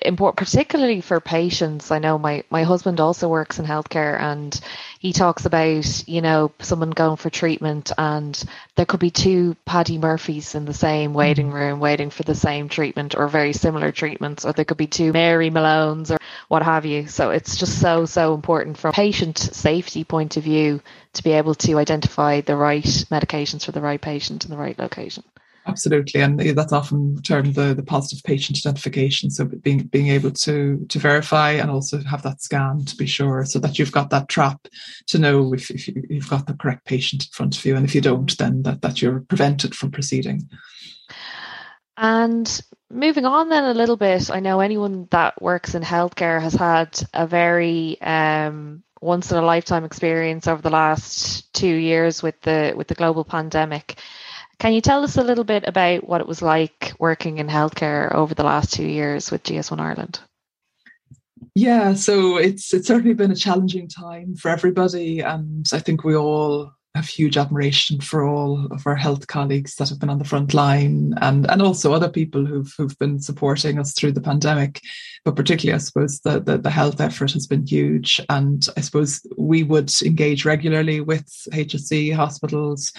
important, 0.00 0.38
particularly 0.38 1.00
for 1.00 1.20
patients. 1.20 1.90
I 1.90 1.98
know 1.98 2.16
my, 2.16 2.44
my 2.48 2.62
husband 2.62 3.00
also 3.00 3.28
works 3.28 3.58
in 3.58 3.66
healthcare 3.66 4.18
and 4.18 4.58
he 5.06 5.12
talks 5.12 5.46
about, 5.46 6.08
you 6.08 6.20
know, 6.20 6.50
someone 6.58 6.90
going 6.90 7.16
for 7.16 7.30
treatment 7.30 7.92
and 7.96 8.42
there 8.74 8.86
could 8.86 8.98
be 8.98 9.12
two 9.12 9.56
Paddy 9.64 9.98
Murphys 9.98 10.56
in 10.56 10.64
the 10.64 10.74
same 10.74 11.14
waiting 11.14 11.46
mm-hmm. 11.46 11.54
room 11.54 11.78
waiting 11.78 12.10
for 12.10 12.24
the 12.24 12.34
same 12.34 12.68
treatment 12.68 13.14
or 13.14 13.28
very 13.28 13.52
similar 13.52 13.92
treatments, 13.92 14.44
or 14.44 14.52
there 14.52 14.64
could 14.64 14.76
be 14.76 14.88
two 14.88 15.12
Mary 15.12 15.48
Malones 15.48 16.10
or 16.10 16.18
what 16.48 16.64
have 16.64 16.84
you. 16.84 17.06
So 17.06 17.30
it's 17.30 17.56
just 17.56 17.80
so, 17.80 18.04
so 18.04 18.34
important 18.34 18.78
from 18.78 18.92
patient 18.92 19.38
safety 19.38 20.02
point 20.02 20.36
of 20.36 20.42
view 20.42 20.82
to 21.12 21.22
be 21.22 21.30
able 21.30 21.54
to 21.54 21.78
identify 21.78 22.40
the 22.40 22.56
right 22.56 22.82
medications 22.82 23.64
for 23.64 23.70
the 23.70 23.80
right 23.80 24.00
patient 24.00 24.44
in 24.44 24.50
the 24.50 24.56
right 24.56 24.76
location. 24.76 25.22
Absolutely, 25.68 26.20
and 26.20 26.38
that's 26.38 26.72
often 26.72 27.20
termed 27.22 27.56
the, 27.56 27.74
the 27.74 27.82
positive 27.82 28.22
patient 28.22 28.56
identification. 28.58 29.30
So 29.30 29.44
being 29.44 29.78
being 29.86 30.08
able 30.08 30.30
to 30.30 30.86
to 30.88 30.98
verify 30.98 31.52
and 31.52 31.70
also 31.70 32.00
have 32.04 32.22
that 32.22 32.40
scan 32.40 32.84
to 32.84 32.96
be 32.96 33.06
sure, 33.06 33.44
so 33.44 33.58
that 33.58 33.76
you've 33.76 33.90
got 33.90 34.10
that 34.10 34.28
trap 34.28 34.68
to 35.08 35.18
know 35.18 35.52
if, 35.52 35.68
if 35.70 35.88
you've 35.88 36.30
got 36.30 36.46
the 36.46 36.54
correct 36.54 36.84
patient 36.84 37.24
in 37.24 37.30
front 37.32 37.58
of 37.58 37.64
you, 37.64 37.74
and 37.74 37.84
if 37.84 37.96
you 37.96 38.00
don't, 38.00 38.38
then 38.38 38.62
that 38.62 38.82
that 38.82 39.02
you're 39.02 39.20
prevented 39.20 39.74
from 39.74 39.90
proceeding. 39.90 40.48
And 41.96 42.60
moving 42.88 43.24
on 43.24 43.48
then 43.48 43.64
a 43.64 43.74
little 43.74 43.96
bit, 43.96 44.30
I 44.30 44.38
know 44.38 44.60
anyone 44.60 45.08
that 45.10 45.42
works 45.42 45.74
in 45.74 45.82
healthcare 45.82 46.40
has 46.40 46.54
had 46.54 47.00
a 47.12 47.26
very 47.26 48.00
um, 48.02 48.84
once 49.00 49.32
in 49.32 49.38
a 49.38 49.42
lifetime 49.42 49.84
experience 49.84 50.46
over 50.46 50.62
the 50.62 50.70
last 50.70 51.52
two 51.52 51.74
years 51.74 52.22
with 52.22 52.40
the 52.42 52.72
with 52.76 52.86
the 52.86 52.94
global 52.94 53.24
pandemic. 53.24 53.98
Can 54.58 54.72
you 54.72 54.80
tell 54.80 55.04
us 55.04 55.16
a 55.16 55.24
little 55.24 55.44
bit 55.44 55.64
about 55.66 56.08
what 56.08 56.20
it 56.20 56.26
was 56.26 56.40
like 56.40 56.92
working 56.98 57.38
in 57.38 57.46
healthcare 57.46 58.12
over 58.14 58.34
the 58.34 58.44
last 58.44 58.72
two 58.72 58.86
years 58.86 59.30
with 59.30 59.42
GS1 59.42 59.78
Ireland? 59.78 60.20
Yeah, 61.54 61.94
so 61.94 62.36
it's 62.36 62.72
it's 62.72 62.88
certainly 62.88 63.14
been 63.14 63.30
a 63.30 63.36
challenging 63.36 63.88
time 63.88 64.34
for 64.34 64.50
everybody, 64.50 65.20
and 65.20 65.66
I 65.72 65.78
think 65.78 66.04
we 66.04 66.16
all 66.16 66.72
have 66.96 67.06
huge 67.06 67.36
admiration 67.36 68.00
for 68.00 68.24
all 68.24 68.66
of 68.70 68.86
our 68.86 68.96
health 68.96 69.26
colleagues 69.26 69.76
that 69.76 69.88
have 69.88 70.00
been 70.00 70.10
on 70.10 70.18
the 70.18 70.24
front 70.24 70.54
line 70.54 71.14
and, 71.20 71.48
and 71.50 71.62
also 71.62 71.92
other 71.92 72.08
people 72.08 72.44
who've, 72.44 72.72
who've 72.76 72.98
been 72.98 73.20
supporting 73.20 73.78
us 73.78 73.92
through 73.92 74.12
the 74.12 74.20
pandemic. 74.20 74.80
But 75.24 75.36
particularly, 75.36 75.74
I 75.74 75.78
suppose, 75.78 76.20
the, 76.20 76.40
the, 76.40 76.58
the 76.58 76.70
health 76.70 77.00
effort 77.00 77.32
has 77.32 77.46
been 77.46 77.66
huge. 77.66 78.20
And 78.28 78.66
I 78.76 78.80
suppose 78.80 79.24
we 79.36 79.62
would 79.62 79.92
engage 80.02 80.44
regularly 80.44 81.00
with 81.00 81.26
HSE 81.52 82.14
hospitals. 82.14 82.92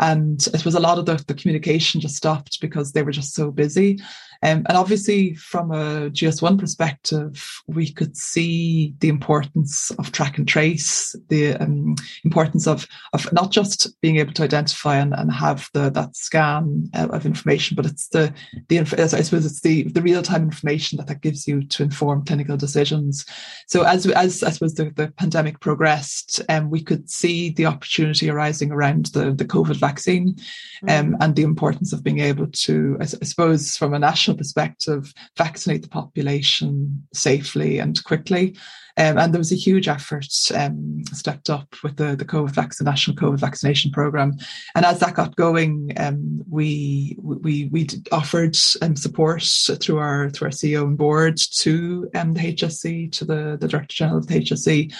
And 0.00 0.44
it 0.54 0.64
was 0.64 0.74
a 0.74 0.80
lot 0.80 0.98
of 0.98 1.06
the, 1.06 1.22
the 1.26 1.34
communication 1.34 2.00
just 2.00 2.16
stopped 2.16 2.60
because 2.60 2.92
they 2.92 3.02
were 3.02 3.12
just 3.12 3.34
so 3.34 3.50
busy. 3.50 4.00
Um, 4.42 4.64
and 4.68 4.76
obviously, 4.76 5.34
from 5.34 5.70
a 5.70 6.10
GS1 6.10 6.58
perspective, 6.58 7.62
we 7.68 7.90
could 7.92 8.16
see 8.16 8.94
the 8.98 9.08
importance 9.08 9.90
of 9.92 10.10
track 10.10 10.38
and 10.38 10.48
trace, 10.48 11.14
the 11.28 11.54
um, 11.54 11.94
importance 12.24 12.66
of, 12.66 12.86
of 13.12 13.32
not 13.32 13.52
just 13.52 14.00
being 14.00 14.16
able 14.16 14.32
to 14.34 14.42
identify 14.42 14.96
and, 14.96 15.14
and 15.14 15.32
have 15.32 15.68
the, 15.74 15.90
that 15.90 16.16
scan 16.16 16.90
uh, 16.94 17.08
of 17.10 17.24
information, 17.24 17.76
but 17.76 17.86
it's 17.86 18.08
the, 18.08 18.34
the 18.68 18.80
I 18.80 19.06
suppose 19.06 19.46
it's 19.46 19.60
the, 19.60 19.84
the 19.84 20.02
real 20.02 20.22
time 20.22 20.42
information 20.42 20.96
that 20.96 21.06
that 21.06 21.20
gives 21.20 21.46
you 21.46 21.62
to 21.64 21.82
inform 21.84 22.24
clinical 22.24 22.56
decisions. 22.56 23.24
So 23.68 23.82
as, 23.82 24.06
as 24.06 24.42
I 24.42 24.50
suppose 24.50 24.74
the, 24.74 24.90
the 24.90 25.08
pandemic 25.16 25.60
progressed, 25.60 26.40
um, 26.48 26.68
we 26.68 26.82
could 26.82 27.08
see 27.08 27.50
the 27.50 27.66
opportunity 27.66 28.28
arising 28.28 28.72
around 28.72 29.06
the, 29.06 29.32
the 29.32 29.44
COVID 29.44 29.76
vaccine 29.76 30.36
um, 30.88 31.12
mm. 31.12 31.16
and 31.20 31.36
the 31.36 31.42
importance 31.42 31.92
of 31.92 32.02
being 32.02 32.18
able 32.18 32.48
to, 32.48 32.96
I, 33.00 33.04
I 33.04 33.06
suppose, 33.06 33.76
from 33.76 33.94
a 33.94 33.98
national 33.98 34.31
perspective, 34.34 35.12
vaccinate 35.36 35.82
the 35.82 35.88
population 35.88 37.06
safely 37.12 37.78
and 37.78 38.02
quickly. 38.04 38.56
Um, 38.96 39.18
and 39.18 39.32
there 39.32 39.38
was 39.38 39.52
a 39.52 39.56
huge 39.56 39.88
effort 39.88 40.28
um, 40.54 41.02
stepped 41.12 41.48
up 41.48 41.74
with 41.82 41.96
the, 41.96 42.14
the 42.16 42.24
COVID 42.24 42.50
vaccine, 42.50 42.84
national 42.84 43.16
COVID 43.16 43.38
vaccination 43.38 43.90
program. 43.90 44.36
And 44.74 44.84
as 44.84 45.00
that 45.00 45.14
got 45.14 45.36
going, 45.36 45.92
um, 45.96 46.42
we 46.48 47.16
we 47.20 47.68
we 47.72 47.88
offered 48.10 48.56
um, 48.82 48.96
support 48.96 49.42
through 49.80 49.98
our 49.98 50.30
through 50.30 50.48
our 50.48 50.52
CEO 50.52 50.82
and 50.84 50.98
board 50.98 51.38
to 51.38 52.10
um, 52.14 52.34
the 52.34 52.40
HSE, 52.40 53.12
to 53.12 53.24
the, 53.24 53.56
the 53.60 53.68
Director 53.68 53.94
General 53.94 54.18
of 54.18 54.26
the 54.26 54.40
HSE, 54.40 54.94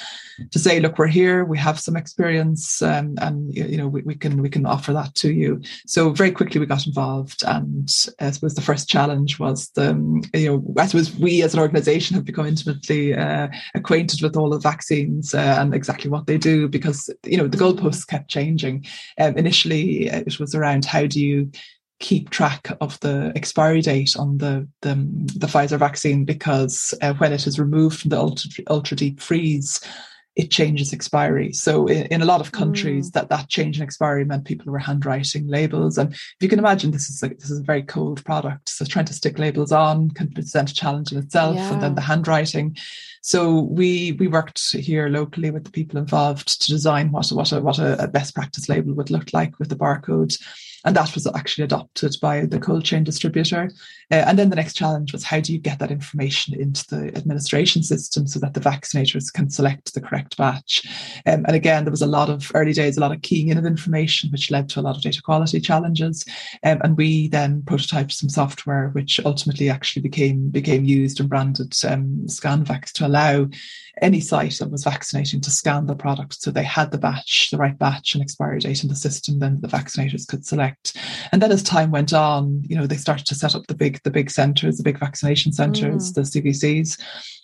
to 0.51 0.59
say, 0.59 0.81
look, 0.81 0.99
we're 0.99 1.07
here, 1.07 1.45
we 1.45 1.59
have 1.59 1.79
some 1.79 1.97
experience, 1.97 2.81
um, 2.83 3.15
and 3.19 3.55
you 3.55 3.77
know 3.77 3.89
we, 3.89 4.03
we 4.03 4.15
can 4.15 4.41
we 4.41 4.49
can 4.49 4.67
offer 4.67 4.93
that 4.93 5.15
to 5.17 5.33
you. 5.33 5.61
So 5.87 6.11
very 6.11 6.31
quickly 6.31 6.61
we 6.61 6.67
got 6.67 6.87
involved, 6.87 7.43
and 7.45 7.89
I 8.21 8.31
suppose 8.31 8.55
the 8.55 8.63
first 8.63 8.89
challenge 8.89 9.39
was 9.39 9.69
the 9.71 9.93
you 10.35 10.47
know 10.49 10.75
I 10.79 10.87
suppose 10.87 11.15
we 11.15 11.43
as 11.43 11.55
an 11.55 11.61
organisation 11.61 12.15
have 12.15 12.25
become 12.25 12.47
intimately 12.47 13.15
uh, 13.15 13.49
acquainted 13.83 14.23
with 14.23 14.37
all 14.37 14.49
the 14.49 14.59
vaccines 14.59 15.35
uh, 15.35 15.57
and 15.59 15.75
exactly 15.75 16.09
what 16.09 16.27
they 16.27 16.39
do 16.39 16.69
because 16.69 17.11
you 17.27 17.37
know 17.37 17.49
the 17.49 17.57
goalposts 17.57 18.07
kept 18.07 18.31
changing. 18.31 18.85
Um, 19.19 19.37
initially, 19.37 20.11
uh, 20.11 20.21
it 20.21 20.39
was 20.39 20.55
around 20.55 20.85
how 20.85 21.07
do 21.07 21.21
you 21.21 21.51
keep 21.99 22.31
track 22.31 22.69
of 22.81 22.99
the 23.01 23.33
expiry 23.37 23.81
date 23.81 24.17
on 24.17 24.39
the 24.39 24.69
the, 24.83 24.95
the 25.37 25.47
Pfizer 25.47 25.79
vaccine 25.79 26.25
because 26.25 26.95
uh, 27.03 27.15
when 27.15 27.33
it 27.33 27.47
is 27.47 27.59
removed 27.59 28.01
from 28.01 28.11
the 28.11 28.19
ultra, 28.19 28.51
ultra 28.69 28.97
deep 28.97 29.21
freeze 29.21 29.81
it 30.35 30.51
changes 30.51 30.93
expiry. 30.93 31.53
So 31.53 31.87
in, 31.87 32.07
in 32.07 32.23
a 32.23 32.27
lot 32.27 32.41
of 32.41 32.53
countries, 32.53 33.11
mm. 33.11 33.13
that 33.15 33.29
that 33.29 33.49
change 33.49 33.77
in 33.77 33.83
expiry 33.83 34.25
meant 34.25 34.47
people 34.47 34.73
were 34.73 34.79
handwriting 34.79 35.47
labels. 35.47 35.99
And 35.99 36.13
if 36.13 36.37
you 36.41 36.49
can 36.49 36.59
imagine, 36.59 36.91
this 36.91 37.11
is 37.11 37.23
like 37.23 37.39
this 37.39 37.51
is 37.51 37.61
a 37.61 37.65
very 37.65 37.83
cold 37.83 38.25
product, 38.25 38.69
so 38.69 38.85
trying 38.85 39.05
to 39.07 39.15
stick 39.15 39.39
labels 39.39 39.73
on 39.73 40.11
can 40.11 40.31
present 40.31 40.71
a 40.71 40.75
challenge 40.75 41.13
in 41.13 41.19
itself, 41.19 41.57
yeah. 41.57 41.73
and 41.73 41.83
then 41.83 41.95
the 41.95 42.01
handwriting. 42.01 42.77
So 43.21 43.61
we 43.61 44.13
we 44.13 44.27
worked 44.27 44.75
here 44.75 45.09
locally 45.09 45.51
with 45.51 45.65
the 45.65 45.71
people 45.71 45.99
involved 45.99 46.63
to 46.63 46.71
design 46.71 47.13
what 47.13 47.29
what 47.29 47.53
a, 47.53 47.61
what 47.61 47.79
a, 47.79 48.03
a 48.03 48.09
best 48.09 48.35
practice 48.35 48.69
label 48.69 48.95
would 48.95 49.11
look 49.11 49.33
like 49.33 49.59
with 49.59 49.69
the 49.69 49.77
barcode 49.77 50.37
and 50.85 50.97
that 50.97 51.15
was 51.15 51.27
actually 51.35 51.65
adopted 51.65 52.15
by 52.21 52.45
the 52.45 52.59
cold 52.59 52.85
chain 52.85 53.05
distributor. 53.05 53.71
Uh, 54.11 54.25
and 54.27 54.39
then 54.39 54.51
the 54.51 54.57
next 54.57 54.75
challenge 54.75 55.13
was 55.13 55.25
how 55.25 55.41
do 55.41 55.53
you 55.53 55.59
get 55.59 55.79
that 55.79 55.91
information 55.91 56.59
into 56.59 56.87
the 56.89 57.17
administration 57.17 57.83
system 57.83 58.27
so 58.27 58.39
that 58.39 58.53
the 58.55 58.61
vaccinators 58.61 59.33
can 59.33 59.49
select 59.49 59.95
the 59.95 60.01
correct 60.01 60.37
batch? 60.37 60.83
Um, 61.27 61.45
and 61.47 61.55
again, 61.55 61.85
there 61.85 61.91
was 61.91 62.03
a 62.03 62.07
lot 62.07 62.29
of 62.29 62.51
early 62.55 62.73
days, 62.73 62.97
a 62.97 63.01
lot 63.01 63.13
of 63.13 63.23
keying 63.23 63.49
in 63.49 63.59
of 63.59 63.65
information, 63.65 64.31
which 64.31 64.51
led 64.51 64.69
to 64.71 64.81
a 64.81 64.83
lot 64.83 64.97
of 64.97 65.03
data 65.03 65.23
quality 65.23 65.61
challenges. 65.61 66.25
Um, 66.65 66.81
and 66.83 66.97
we 66.97 67.29
then 67.29 67.63
prototyped 67.63 68.13
some 68.13 68.29
software, 68.29 68.89
which 68.91 69.21
ultimately 69.25 69.71
actually 69.71 70.03
became 70.03 70.51
became 70.51 70.85
used 70.85 71.21
and 71.21 71.29
branded 71.29 71.75
um, 71.89 72.23
ScanVax 72.27 72.93
to 72.93 73.07
allow 73.07 73.47
any 74.01 74.21
site 74.21 74.59
that 74.59 74.71
was 74.71 74.85
vaccinating 74.85 75.41
to 75.41 75.51
scan 75.51 75.87
the 75.87 75.95
product 75.95 76.41
so 76.41 76.51
they 76.51 76.65
had 76.65 76.91
the 76.91 76.99
batch, 76.99 77.51
the 77.51 77.59
right 77.59 77.79
batch 77.79 78.15
and 78.15 78.23
expiry 78.23 78.59
date 78.59 78.83
in 78.83 78.89
the 78.89 78.97
system, 78.97 79.39
then 79.39 79.61
the 79.61 79.69
vaccinators 79.69 80.27
could 80.27 80.47
select. 80.47 80.72
And 81.33 81.41
then 81.41 81.53
as 81.53 81.63
time 81.63 81.91
went 81.91 82.13
on, 82.13 82.63
you 82.67 82.77
know, 82.77 82.87
they 82.87 82.97
started 82.97 83.27
to 83.27 83.35
set 83.35 83.55
up 83.55 83.67
the 83.67 83.75
big, 83.75 84.01
the 84.05 84.11
big 84.11 84.31
centres, 84.31 84.77
the 84.77 84.83
big 84.83 84.99
vaccination 84.99 85.53
centres, 85.53 86.13
mm. 86.13 86.15
the 86.15 86.21
CVCs 86.23 86.99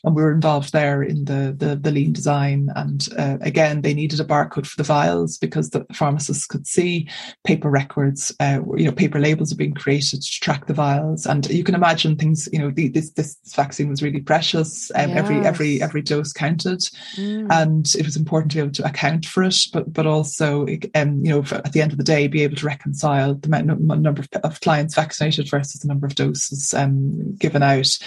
and 0.04 0.14
we 0.14 0.22
were 0.22 0.32
involved 0.32 0.72
there 0.72 1.02
in 1.02 1.24
the 1.24 1.54
the, 1.56 1.76
the 1.76 1.90
lean 1.90 2.12
design. 2.12 2.70
And 2.76 3.08
uh, 3.18 3.38
again, 3.40 3.82
they 3.82 3.94
needed 3.94 4.20
a 4.20 4.24
barcode 4.24 4.66
for 4.66 4.76
the 4.76 4.86
vials 4.86 5.38
because 5.38 5.70
the 5.70 5.84
pharmacists 5.92 6.46
could 6.46 6.66
see 6.66 7.08
paper 7.44 7.68
records, 7.68 8.34
uh, 8.40 8.60
you 8.76 8.84
know, 8.84 8.92
paper 8.92 9.18
labels 9.18 9.52
are 9.52 9.56
being 9.56 9.74
created 9.74 10.22
to 10.22 10.40
track 10.40 10.66
the 10.66 10.74
vials. 10.74 11.26
And 11.26 11.48
you 11.50 11.64
can 11.64 11.74
imagine 11.74 12.16
things, 12.16 12.48
you 12.52 12.58
know, 12.58 12.70
the, 12.70 12.88
this 12.88 13.10
this 13.10 13.36
vaccine 13.54 13.88
was 13.88 14.02
really 14.02 14.20
precious. 14.20 14.90
Um, 14.94 15.10
yes. 15.10 15.18
Every 15.18 15.46
every 15.46 15.82
every 15.82 16.02
dose 16.02 16.32
counted, 16.32 16.80
mm. 17.16 17.46
and 17.50 17.86
it 17.96 18.04
was 18.04 18.16
important 18.16 18.52
to 18.52 18.56
be 18.56 18.62
able 18.62 18.72
to 18.72 18.86
account 18.86 19.26
for 19.26 19.42
it, 19.42 19.58
but 19.72 19.92
but 19.92 20.06
also, 20.06 20.66
um, 20.94 21.24
you 21.24 21.30
know, 21.30 21.44
at 21.50 21.72
the 21.72 21.82
end 21.82 21.92
of 21.92 21.98
the 21.98 22.04
day, 22.04 22.28
be 22.28 22.44
able 22.44 22.56
to 22.56 22.66
reconcile 22.66 23.17
the 23.26 23.48
number 23.48 24.24
of, 24.42 24.60
clients 24.60 24.94
vaccinated 24.94 25.50
versus 25.50 25.80
the 25.80 25.88
number 25.88 26.06
of 26.06 26.14
doses 26.14 26.74
um, 26.74 27.36
given 27.36 27.62
out. 27.62 27.98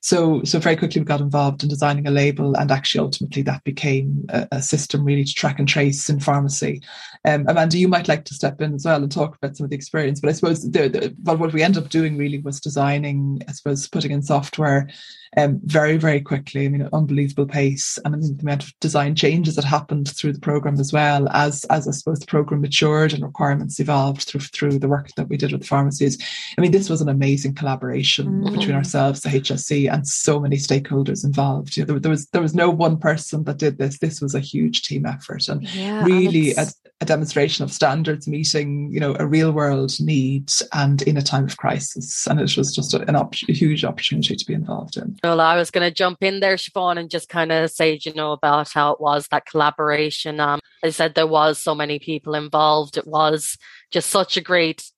So 0.00 0.42
so 0.44 0.58
very 0.58 0.76
quickly 0.76 1.00
we 1.00 1.04
got 1.04 1.20
involved 1.20 1.38
involved 1.38 1.62
in 1.62 1.68
designing 1.68 2.06
a 2.06 2.10
label, 2.10 2.56
and 2.56 2.70
actually 2.70 3.00
ultimately 3.00 3.42
that 3.42 3.64
became 3.64 4.26
a, 4.28 4.48
a 4.52 4.62
system 4.62 5.04
really 5.04 5.24
to 5.24 5.34
track 5.34 5.58
and 5.58 5.68
trace 5.68 6.10
in 6.10 6.20
pharmacy. 6.20 6.82
Um, 7.24 7.46
Amanda, 7.48 7.78
you 7.78 7.88
might 7.88 8.08
like 8.08 8.24
to 8.26 8.34
step 8.34 8.60
in 8.60 8.74
as 8.74 8.84
well 8.84 9.02
and 9.02 9.10
talk 9.10 9.36
about 9.36 9.56
some 9.56 9.64
of 9.64 9.70
the 9.70 9.76
experience. 9.76 10.20
But 10.20 10.30
I 10.30 10.32
suppose 10.32 10.62
the, 10.62 10.88
the, 10.88 11.32
what 11.36 11.52
we 11.52 11.62
ended 11.62 11.82
up 11.82 11.90
doing 11.90 12.16
really 12.16 12.38
was 12.38 12.60
designing, 12.60 13.42
I 13.48 13.52
suppose, 13.52 13.88
putting 13.88 14.10
in 14.10 14.22
software 14.22 14.88
um, 15.36 15.60
very, 15.64 15.96
very 15.96 16.20
quickly. 16.20 16.64
I 16.64 16.68
mean, 16.68 16.88
unbelievable 16.92 17.46
pace, 17.46 17.98
and 18.04 18.14
I 18.14 18.18
mean, 18.18 18.36
the 18.36 18.42
amount 18.42 18.64
of 18.64 18.78
design 18.80 19.14
changes 19.14 19.56
that 19.56 19.64
happened 19.64 20.08
through 20.08 20.32
the 20.32 20.40
program 20.40 20.78
as 20.80 20.92
well 20.92 21.28
as, 21.30 21.64
as 21.64 21.86
I 21.86 21.90
suppose, 21.92 22.20
the 22.20 22.26
program 22.26 22.60
matured 22.60 23.12
and 23.12 23.22
requirements 23.22 23.80
evolved 23.80 24.22
through 24.22 24.40
through 24.40 24.78
the 24.78 24.88
work 24.88 25.14
that 25.16 25.28
we 25.28 25.36
did 25.36 25.52
with 25.52 25.62
the 25.62 25.66
pharmacies. 25.66 26.18
I 26.56 26.60
mean, 26.60 26.72
this 26.72 26.88
was 26.88 27.00
an 27.00 27.08
amazing 27.08 27.54
collaboration 27.54 28.42
mm. 28.42 28.52
between 28.52 28.74
ourselves, 28.74 29.20
the 29.20 29.30
HSE 29.30 29.92
and 29.92 30.06
so 30.06 30.40
many 30.40 30.56
stakeholders 30.56 31.24
involved. 31.24 31.76
You 31.76 31.84
know, 31.84 31.94
there, 31.94 32.00
there, 32.00 32.10
was 32.10 32.26
there 32.28 32.42
was 32.42 32.54
no 32.54 32.70
one 32.70 32.98
person 32.98 33.44
that 33.44 33.58
did 33.58 33.78
this. 33.78 33.98
This 33.98 34.20
was 34.20 34.34
a 34.34 34.40
huge 34.40 34.82
team 34.82 35.06
effort, 35.06 35.48
and 35.48 35.62
yeah, 35.74 36.04
really 36.04 36.54
a, 36.54 36.66
a 37.00 37.04
demonstration 37.04 37.62
of 37.62 37.72
standards 37.72 38.26
meeting, 38.26 38.90
you 38.90 38.98
know, 38.98 39.14
a 39.18 39.26
real 39.26 39.52
world 39.52 39.92
need 40.00 40.50
and 40.72 41.02
in 41.02 41.16
a 41.16 41.22
time 41.22 41.44
of 41.44 41.56
crisis. 41.56 42.26
And 42.26 42.40
it 42.40 42.56
was 42.56 42.74
just 42.74 42.92
a, 42.92 43.08
an 43.08 43.14
op- 43.14 43.34
a 43.48 43.52
huge 43.52 43.84
opportunity 43.84 44.34
to 44.34 44.46
be 44.46 44.54
involved 44.54 44.96
in. 44.96 45.16
Well, 45.22 45.40
I 45.40 45.56
was 45.56 45.70
going 45.70 45.88
to 45.88 45.94
jump 45.94 46.18
in 46.22 46.40
there, 46.40 46.56
Siobhain, 46.56 46.98
and 46.98 47.08
just 47.08 47.28
kind 47.28 47.52
of 47.52 47.70
say, 47.70 48.00
you 48.02 48.14
know, 48.14 48.32
about 48.32 48.72
how 48.72 48.92
it 48.92 49.00
was 49.00 49.28
that 49.28 49.46
collaboration. 49.46 50.40
Um, 50.40 50.60
I 50.82 50.90
said 50.90 51.14
there 51.14 51.26
was 51.26 51.58
so 51.58 51.74
many 51.74 52.00
people 52.00 52.34
involved. 52.34 52.96
It 52.96 53.06
was 53.06 53.56
just 53.92 54.10
such 54.10 54.36
a 54.36 54.40
great 54.40 54.90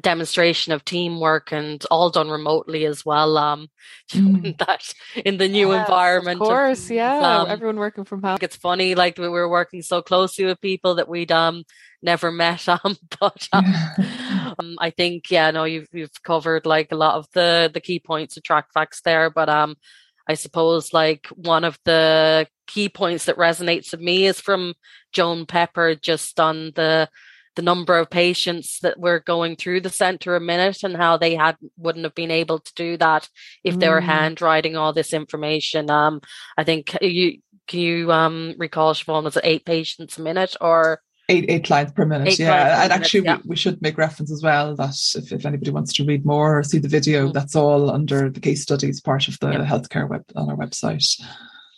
demonstration 0.00 0.72
of 0.72 0.84
teamwork 0.84 1.52
and 1.52 1.84
all 1.90 2.10
done 2.10 2.28
remotely 2.28 2.84
as 2.84 3.04
well. 3.04 3.36
Um, 3.36 3.68
mm. 4.10 4.56
that 4.58 4.92
in 5.24 5.38
the 5.38 5.48
new 5.48 5.72
yes, 5.72 5.86
environment, 5.86 6.40
of 6.40 6.46
course, 6.46 6.84
of, 6.86 6.96
yeah, 6.96 7.40
um, 7.40 7.50
everyone 7.50 7.76
working 7.76 8.04
from 8.04 8.22
home. 8.22 8.38
It's 8.40 8.56
funny, 8.56 8.94
like 8.94 9.18
we 9.18 9.28
were 9.28 9.48
working 9.48 9.82
so 9.82 10.02
closely 10.02 10.44
with 10.44 10.60
people 10.60 10.96
that 10.96 11.08
we'd 11.08 11.32
um 11.32 11.64
never 12.02 12.32
met. 12.32 12.66
Um, 12.84 12.96
but 13.20 13.48
um, 13.52 13.64
um, 14.58 14.76
I 14.78 14.90
think 14.90 15.30
yeah, 15.30 15.50
no, 15.50 15.64
you've 15.64 15.88
you've 15.92 16.22
covered 16.22 16.66
like 16.66 16.92
a 16.92 16.96
lot 16.96 17.16
of 17.16 17.26
the 17.32 17.70
the 17.72 17.80
key 17.80 18.00
points 18.00 18.36
of 18.36 18.42
TrackFacts 18.42 19.02
there, 19.02 19.30
but 19.30 19.48
um. 19.48 19.76
I 20.24 20.34
suppose 20.34 20.92
like 20.92 21.26
one 21.34 21.64
of 21.64 21.80
the 21.84 22.46
key 22.68 22.88
points 22.88 23.24
that 23.24 23.36
resonates 23.36 23.90
with 23.90 24.00
me 24.00 24.26
is 24.26 24.40
from 24.40 24.74
Joan 25.12 25.46
Pepper 25.46 25.96
just 25.96 26.38
on 26.38 26.70
the 26.76 27.08
the 27.56 27.62
number 27.62 27.98
of 27.98 28.10
patients 28.10 28.78
that 28.80 28.98
were 28.98 29.20
going 29.20 29.56
through 29.56 29.80
the 29.80 29.90
center 29.90 30.36
a 30.36 30.40
minute 30.40 30.82
and 30.82 30.96
how 30.96 31.16
they 31.16 31.34
had 31.34 31.56
wouldn't 31.76 32.04
have 32.04 32.14
been 32.14 32.30
able 32.30 32.58
to 32.58 32.72
do 32.74 32.96
that 32.96 33.28
if 33.64 33.76
mm. 33.76 33.80
they 33.80 33.88
were 33.88 34.00
mm. 34.00 34.06
handwriting 34.06 34.76
all 34.76 34.92
this 34.92 35.12
information. 35.12 35.90
Um, 35.90 36.20
I 36.56 36.64
think 36.64 36.96
you 37.00 37.38
can 37.68 37.80
you 37.80 38.12
um 38.12 38.54
recall 38.58 38.94
Siobhain 38.94 39.24
was 39.24 39.36
it 39.36 39.44
eight 39.44 39.64
patients 39.64 40.18
a 40.18 40.22
minute 40.22 40.56
or 40.60 41.00
eight 41.28 41.46
eight 41.48 41.70
lines 41.70 41.92
per 41.92 42.04
minute 42.04 42.28
eight 42.28 42.38
yeah 42.38 42.82
and 42.82 42.90
minute, 42.90 42.92
actually 42.92 43.24
yeah. 43.24 43.36
We, 43.36 43.50
we, 43.50 43.56
should 43.56 43.80
make 43.80 43.96
reference 43.96 44.32
as 44.32 44.42
well 44.42 44.74
that 44.76 44.96
if, 45.14 45.32
if 45.32 45.46
anybody 45.46 45.70
wants 45.70 45.92
to 45.94 46.04
read 46.04 46.26
more 46.26 46.58
or 46.58 46.62
see 46.64 46.78
the 46.78 46.88
video 46.88 47.28
mm. 47.28 47.32
that's 47.32 47.54
all 47.54 47.90
under 47.90 48.30
the 48.30 48.40
case 48.40 48.62
studies 48.62 49.00
part 49.00 49.28
of 49.28 49.38
the 49.38 49.46
healthcare 49.46 50.08
web 50.08 50.24
on 50.34 50.50
our 50.50 50.56
website 50.56 51.22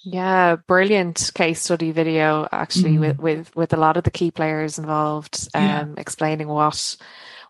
yeah, 0.04 0.56
brilliant 0.56 1.30
case 1.34 1.62
study 1.62 1.90
video 1.90 2.46
actually 2.52 2.96
mm. 2.96 3.00
with, 3.00 3.18
with 3.18 3.56
with 3.56 3.73
a 3.73 3.78
lot 3.78 3.96
of 3.96 4.04
the 4.04 4.11
key 4.11 4.30
players 4.30 4.78
involved, 4.78 5.49
um, 5.54 5.62
yeah. 5.62 5.87
explaining 5.96 6.49
what 6.49 6.96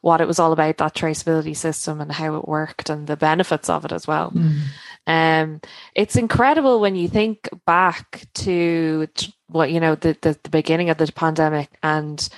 what 0.00 0.20
it 0.20 0.28
was 0.28 0.38
all 0.38 0.52
about 0.52 0.76
that 0.76 0.94
traceability 0.94 1.56
system 1.56 2.00
and 2.00 2.12
how 2.12 2.36
it 2.36 2.46
worked 2.46 2.90
and 2.90 3.06
the 3.06 3.16
benefits 3.16 3.70
of 3.70 3.84
it 3.84 3.92
as 3.92 4.06
well. 4.06 4.30
Mm. 4.30 4.60
Um, 5.06 5.60
it's 5.94 6.16
incredible 6.16 6.78
when 6.80 6.94
you 6.94 7.08
think 7.08 7.48
back 7.66 8.26
to 8.34 9.08
what 9.48 9.70
you 9.70 9.80
know 9.80 9.94
the, 9.94 10.16
the 10.20 10.38
the 10.42 10.50
beginning 10.50 10.90
of 10.90 10.98
the 10.98 11.10
pandemic 11.12 11.70
and 11.82 12.28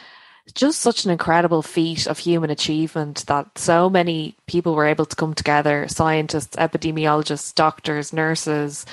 just 0.55 0.81
such 0.81 1.05
an 1.05 1.11
incredible 1.11 1.63
feat 1.63 2.07
of 2.07 2.19
human 2.19 2.51
achievement 2.51 3.25
that 3.27 3.59
so 3.59 3.91
many 3.91 4.37
people 4.47 4.75
were 4.75 4.87
able 4.87 5.05
to 5.07 5.17
come 5.17 5.35
together 5.35 5.87
scientists, 5.89 6.57
epidemiologists, 6.57 7.55
doctors, 7.55 8.13
nurses. 8.13 8.87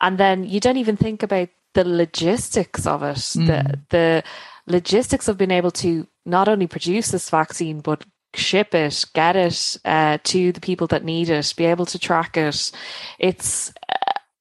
And 0.00 0.18
then 0.18 0.44
you 0.44 0.60
don't 0.60 0.76
even 0.76 0.96
think 0.96 1.22
about 1.22 1.48
the 1.74 1.84
logistics 1.84 2.86
of 2.86 3.02
it, 3.02 3.16
mm. 3.16 3.46
the, 3.46 3.78
the 3.90 4.24
logistics 4.66 5.28
of 5.28 5.38
being 5.38 5.50
able 5.50 5.70
to 5.72 6.06
not 6.24 6.48
only 6.48 6.66
produce 6.66 7.10
this 7.10 7.30
vaccine, 7.30 7.80
but 7.80 8.04
ship 8.34 8.74
it, 8.74 9.04
get 9.14 9.36
it 9.36 9.76
uh, 9.84 10.18
to 10.22 10.52
the 10.52 10.60
people 10.60 10.86
that 10.88 11.04
need 11.04 11.28
it, 11.28 11.54
be 11.56 11.64
able 11.64 11.86
to 11.86 11.98
track 11.98 12.36
it. 12.36 12.72
It's 13.18 13.72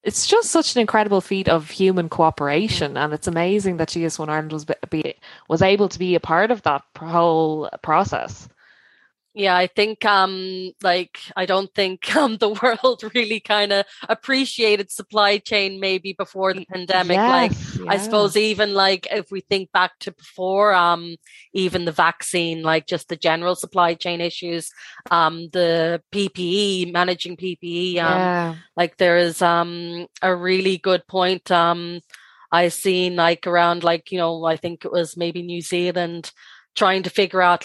it's 0.03 0.27
just 0.27 0.49
such 0.51 0.75
an 0.75 0.81
incredible 0.81 1.21
feat 1.21 1.49
of 1.49 1.69
human 1.69 2.09
cooperation, 2.09 2.97
and 2.97 3.13
it's 3.13 3.27
amazing 3.27 3.77
that 3.77 3.89
GS1 3.89 4.29
Ireland 4.29 4.53
was 4.53 4.65
be, 4.89 5.15
was 5.49 5.61
able 5.61 5.89
to 5.89 5.99
be 5.99 6.15
a 6.15 6.19
part 6.19 6.51
of 6.51 6.61
that 6.63 6.83
whole 6.97 7.69
process. 7.81 8.47
Yeah, 9.35 9.55
I 9.55 9.67
think 9.67 10.03
um 10.05 10.71
like 10.81 11.19
I 11.35 11.45
don't 11.45 11.73
think 11.75 12.15
um 12.15 12.37
the 12.37 12.49
world 12.49 13.03
really 13.13 13.39
kind 13.39 13.71
of 13.71 13.85
appreciated 14.07 14.91
supply 14.91 15.37
chain 15.37 15.79
maybe 15.79 16.13
before 16.13 16.53
the 16.53 16.65
pandemic. 16.65 17.15
Yes, 17.15 17.29
like 17.29 17.79
yeah. 17.79 17.91
I 17.91 17.97
suppose 17.97 18.35
even 18.35 18.73
like 18.73 19.07
if 19.11 19.29
we 19.31 19.41
think 19.41 19.71
back 19.71 19.97
to 19.99 20.11
before 20.11 20.73
um 20.73 21.15
even 21.53 21.85
the 21.85 21.91
vaccine, 21.91 22.63
like 22.63 22.87
just 22.87 23.07
the 23.09 23.15
general 23.15 23.55
supply 23.55 23.93
chain 23.93 24.19
issues, 24.19 24.71
um 25.11 25.49
the 25.53 26.01
PPE, 26.11 26.91
managing 26.91 27.37
PPE, 27.37 27.99
um 27.99 28.19
yeah. 28.19 28.55
like 28.75 28.97
there 28.97 29.17
is 29.17 29.43
um 29.43 30.07
a 30.23 30.35
really 30.35 30.77
good 30.77 31.05
point 31.07 31.51
um 31.51 31.99
I 32.51 32.69
seen 32.69 33.15
like 33.15 33.45
around 33.45 33.83
like, 33.83 34.11
you 34.11 34.17
know, 34.17 34.43
I 34.43 34.55
think 34.55 34.83
it 34.83 34.91
was 34.91 35.15
maybe 35.15 35.43
New 35.43 35.61
Zealand 35.61 36.31
trying 36.75 37.03
to 37.03 37.11
figure 37.11 37.43
out 37.43 37.63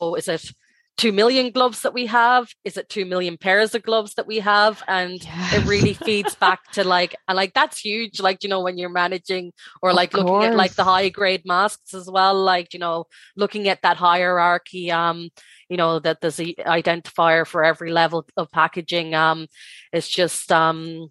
oh, 0.00 0.14
is 0.14 0.28
it 0.28 0.52
2 0.98 1.12
million 1.12 1.50
gloves 1.52 1.82
that 1.82 1.94
we 1.94 2.06
have? 2.06 2.48
Is 2.64 2.76
it 2.76 2.88
2 2.88 3.06
million 3.06 3.38
pairs 3.38 3.74
of 3.74 3.84
gloves 3.84 4.14
that 4.14 4.26
we 4.26 4.40
have? 4.40 4.82
And 4.88 5.22
yes. 5.22 5.54
it 5.54 5.64
really 5.64 5.94
feeds 5.94 6.34
back 6.40 6.70
to 6.72 6.84
like, 6.84 7.14
and 7.28 7.36
like 7.36 7.54
that's 7.54 7.78
huge. 7.78 8.20
Like, 8.20 8.42
you 8.42 8.48
know, 8.48 8.60
when 8.60 8.76
you're 8.76 8.90
managing 8.90 9.52
or 9.80 9.92
like 9.92 10.12
looking 10.12 10.44
at 10.44 10.56
like 10.56 10.74
the 10.74 10.84
high 10.84 11.08
grade 11.08 11.46
masks 11.46 11.94
as 11.94 12.10
well, 12.10 12.34
like, 12.34 12.74
you 12.74 12.80
know, 12.80 13.04
looking 13.36 13.68
at 13.68 13.82
that 13.82 13.96
hierarchy, 13.96 14.90
um, 14.90 15.30
you 15.68 15.76
know, 15.76 16.00
that 16.00 16.20
there's 16.20 16.40
a 16.40 16.54
identifier 16.54 17.46
for 17.46 17.62
every 17.62 17.92
level 17.92 18.26
of 18.36 18.50
packaging. 18.50 19.14
Um, 19.14 19.46
it's 19.92 20.08
just, 20.08 20.50
um, 20.50 21.10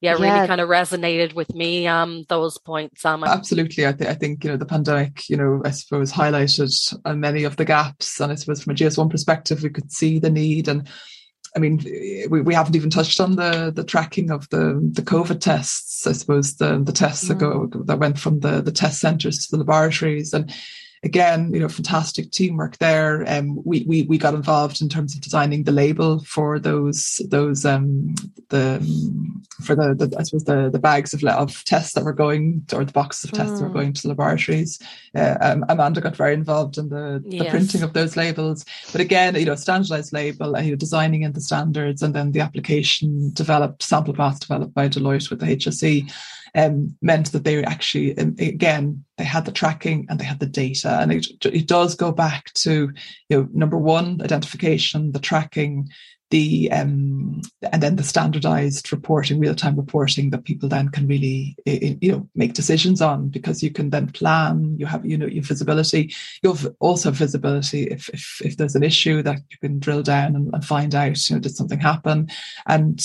yeah, 0.00 0.12
really 0.12 0.46
kind 0.46 0.60
of 0.60 0.68
resonated 0.68 1.34
with 1.34 1.54
me. 1.54 1.86
Um, 1.86 2.24
those 2.28 2.58
points. 2.58 3.04
Um, 3.04 3.24
absolutely. 3.24 3.86
I, 3.86 3.92
th- 3.92 4.10
I 4.10 4.14
think 4.14 4.44
you 4.44 4.50
know 4.50 4.56
the 4.56 4.66
pandemic. 4.66 5.28
You 5.28 5.36
know, 5.36 5.62
I 5.64 5.70
suppose 5.70 6.12
highlighted 6.12 6.98
uh, 7.04 7.14
many 7.14 7.44
of 7.44 7.56
the 7.56 7.64
gaps, 7.64 8.20
and 8.20 8.30
I 8.30 8.34
suppose 8.34 8.62
from 8.62 8.72
a 8.72 8.76
GS1 8.76 9.10
perspective, 9.10 9.62
we 9.62 9.70
could 9.70 9.92
see 9.92 10.18
the 10.18 10.30
need 10.30 10.68
and. 10.68 10.88
I 11.54 11.58
mean, 11.58 11.80
we, 12.28 12.42
we 12.42 12.52
haven't 12.52 12.76
even 12.76 12.90
touched 12.90 13.18
on 13.18 13.36
the 13.36 13.72
the 13.74 13.84
tracking 13.84 14.30
of 14.30 14.46
the 14.50 14.78
the 14.92 15.00
COVID 15.00 15.40
tests. 15.40 16.06
I 16.06 16.12
suppose 16.12 16.56
the 16.56 16.82
the 16.82 16.92
tests 16.92 17.24
mm. 17.24 17.28
that 17.28 17.38
go 17.38 17.70
that 17.84 17.98
went 17.98 18.18
from 18.18 18.40
the 18.40 18.60
the 18.60 18.72
test 18.72 19.00
centres 19.00 19.46
to 19.46 19.56
the 19.56 19.64
laboratories, 19.64 20.34
and 20.34 20.52
again, 21.06 21.54
you 21.54 21.60
know, 21.60 21.68
fantastic 21.68 22.32
teamwork 22.32 22.76
there. 22.78 23.24
Um, 23.28 23.62
we, 23.64 23.84
we, 23.86 24.02
we 24.02 24.18
got 24.18 24.34
involved 24.34 24.82
in 24.82 24.88
terms 24.88 25.14
of 25.14 25.22
designing 25.22 25.62
the 25.62 25.72
label 25.72 26.18
for 26.24 26.58
those, 26.58 27.20
those, 27.28 27.64
um, 27.64 28.14
the, 28.50 28.80
for 29.62 29.74
the, 29.76 29.94
the 29.94 30.14
I 30.18 30.24
suppose 30.24 30.44
the, 30.44 30.68
the 30.68 30.80
bags 30.80 31.14
of, 31.14 31.24
of 31.24 31.64
tests 31.64 31.94
that 31.94 32.04
were 32.04 32.12
going, 32.12 32.66
or 32.72 32.84
the 32.84 32.92
boxes 32.92 33.24
of 33.24 33.32
tests 33.32 33.54
mm. 33.54 33.58
that 33.58 33.62
were 33.62 33.70
hmm. 33.70 33.76
going 33.76 33.92
to 33.94 34.08
laboratories. 34.08 34.80
Uh, 35.16 35.36
um, 35.40 35.64
Amanda 35.68 36.00
got 36.00 36.16
very 36.16 36.34
involved 36.34 36.78
in 36.78 36.88
the, 36.88 37.22
the 37.24 37.36
yes. 37.36 37.50
printing 37.50 37.82
of 37.82 37.92
those 37.92 38.16
labels. 38.16 38.64
But 38.92 39.00
again, 39.00 39.34
you 39.34 39.46
know, 39.46 39.54
standardized 39.54 40.12
label, 40.12 40.54
and 40.54 40.66
you 40.66 40.72
know, 40.72 40.76
designing 40.76 41.22
in 41.22 41.32
the 41.32 41.40
standards 41.40 42.02
and 42.02 42.14
then 42.14 42.32
the 42.32 42.40
application 42.40 43.30
developed, 43.32 43.82
sample 43.82 44.14
path 44.14 44.40
developed 44.40 44.74
by 44.74 44.88
Deloitte 44.88 45.30
with 45.30 45.40
the 45.40 45.46
HSE 45.46 46.12
um, 46.56 46.96
meant 47.02 47.32
that 47.32 47.44
they 47.44 47.62
actually, 47.64 48.16
um, 48.18 48.34
again, 48.38 49.04
they 49.18 49.24
had 49.24 49.44
the 49.44 49.52
tracking 49.52 50.06
and 50.08 50.18
they 50.18 50.24
had 50.24 50.40
the 50.40 50.46
data. 50.46 50.98
And 51.00 51.12
it, 51.12 51.26
it 51.44 51.68
does 51.68 51.94
go 51.94 52.12
back 52.12 52.52
to, 52.54 52.90
you 53.28 53.36
know, 53.36 53.48
number 53.52 53.76
one, 53.76 54.20
identification, 54.22 55.12
the 55.12 55.18
tracking, 55.18 55.88
the 56.30 56.70
um, 56.72 57.40
and 57.72 57.82
then 57.82 57.96
the 57.96 58.02
standardized 58.02 58.92
reporting 58.92 59.38
real-time 59.38 59.76
reporting 59.76 60.30
that 60.30 60.44
people 60.44 60.68
then 60.68 60.88
can 60.88 61.06
really 61.06 61.56
you 61.64 62.12
know 62.12 62.28
make 62.34 62.52
decisions 62.52 63.00
on 63.00 63.28
because 63.28 63.62
you 63.62 63.70
can 63.70 63.90
then 63.90 64.08
plan 64.08 64.76
you 64.78 64.86
have 64.86 65.04
you 65.06 65.16
know 65.16 65.26
your 65.26 65.44
visibility. 65.44 66.12
You 66.42 66.52
have 66.52 66.74
also 66.80 67.10
visibility 67.10 67.84
if 67.84 68.08
if, 68.10 68.40
if 68.44 68.56
there's 68.56 68.74
an 68.74 68.82
issue 68.82 69.22
that 69.22 69.38
you 69.50 69.58
can 69.58 69.78
drill 69.78 70.02
down 70.02 70.34
and, 70.34 70.52
and 70.52 70.64
find 70.64 70.94
out 70.94 71.30
you 71.30 71.36
know 71.36 71.40
did 71.40 71.54
something 71.54 71.80
happen? 71.80 72.28
And 72.66 73.00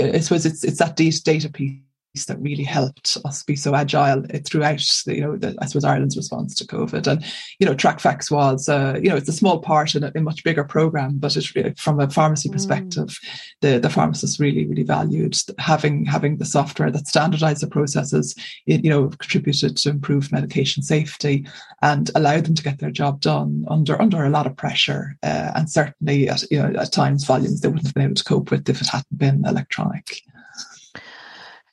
i 0.00 0.18
suppose 0.18 0.44
it's 0.44 0.64
it's 0.64 0.78
that 0.78 0.96
data 0.96 1.48
piece 1.48 1.78
that 2.26 2.40
really 2.40 2.64
helped 2.64 3.16
us 3.24 3.42
be 3.42 3.54
so 3.54 3.74
agile 3.74 4.24
throughout, 4.44 4.82
you 5.06 5.20
know, 5.20 5.36
the, 5.36 5.56
I 5.60 5.66
suppose 5.66 5.84
Ireland's 5.84 6.16
response 6.16 6.54
to 6.56 6.66
COVID. 6.66 7.06
And 7.06 7.24
you 7.58 7.66
know, 7.66 7.74
TrackFacts 7.74 8.30
was, 8.30 8.68
uh, 8.68 8.98
you 9.02 9.08
know, 9.08 9.16
it's 9.16 9.28
a 9.28 9.32
small 9.32 9.60
part 9.60 9.94
in 9.94 10.04
a, 10.04 10.20
much 10.20 10.42
bigger 10.42 10.64
program, 10.64 11.18
but 11.18 11.36
it's 11.36 11.54
really, 11.54 11.72
from 11.78 12.00
a 12.00 12.10
pharmacy 12.10 12.48
mm. 12.48 12.52
perspective, 12.52 13.18
the 13.60 13.78
the 13.78 13.90
pharmacists 13.90 14.40
really 14.40 14.66
really 14.66 14.82
valued 14.82 15.36
having 15.58 16.04
having 16.04 16.38
the 16.38 16.44
software 16.44 16.90
that 16.90 17.06
standardized 17.06 17.62
the 17.62 17.68
processes. 17.68 18.34
It, 18.66 18.84
you 18.84 18.90
know, 18.90 19.08
contributed 19.08 19.76
to 19.78 19.90
improve 19.90 20.32
medication 20.32 20.82
safety 20.82 21.46
and 21.82 22.10
allowed 22.14 22.46
them 22.46 22.54
to 22.54 22.62
get 22.62 22.78
their 22.78 22.90
job 22.90 23.20
done 23.20 23.64
under 23.68 24.00
under 24.00 24.24
a 24.24 24.30
lot 24.30 24.46
of 24.46 24.56
pressure, 24.56 25.16
uh, 25.22 25.52
and 25.54 25.70
certainly 25.70 26.28
at 26.28 26.42
you 26.50 26.60
know 26.60 26.78
at 26.80 26.92
times 26.92 27.24
volumes 27.24 27.60
they 27.60 27.68
wouldn't 27.68 27.86
have 27.86 27.94
been 27.94 28.04
able 28.04 28.14
to 28.14 28.24
cope 28.24 28.50
with 28.50 28.68
if 28.68 28.80
it 28.80 28.88
hadn't 28.88 29.18
been 29.18 29.44
electronic. 29.46 30.22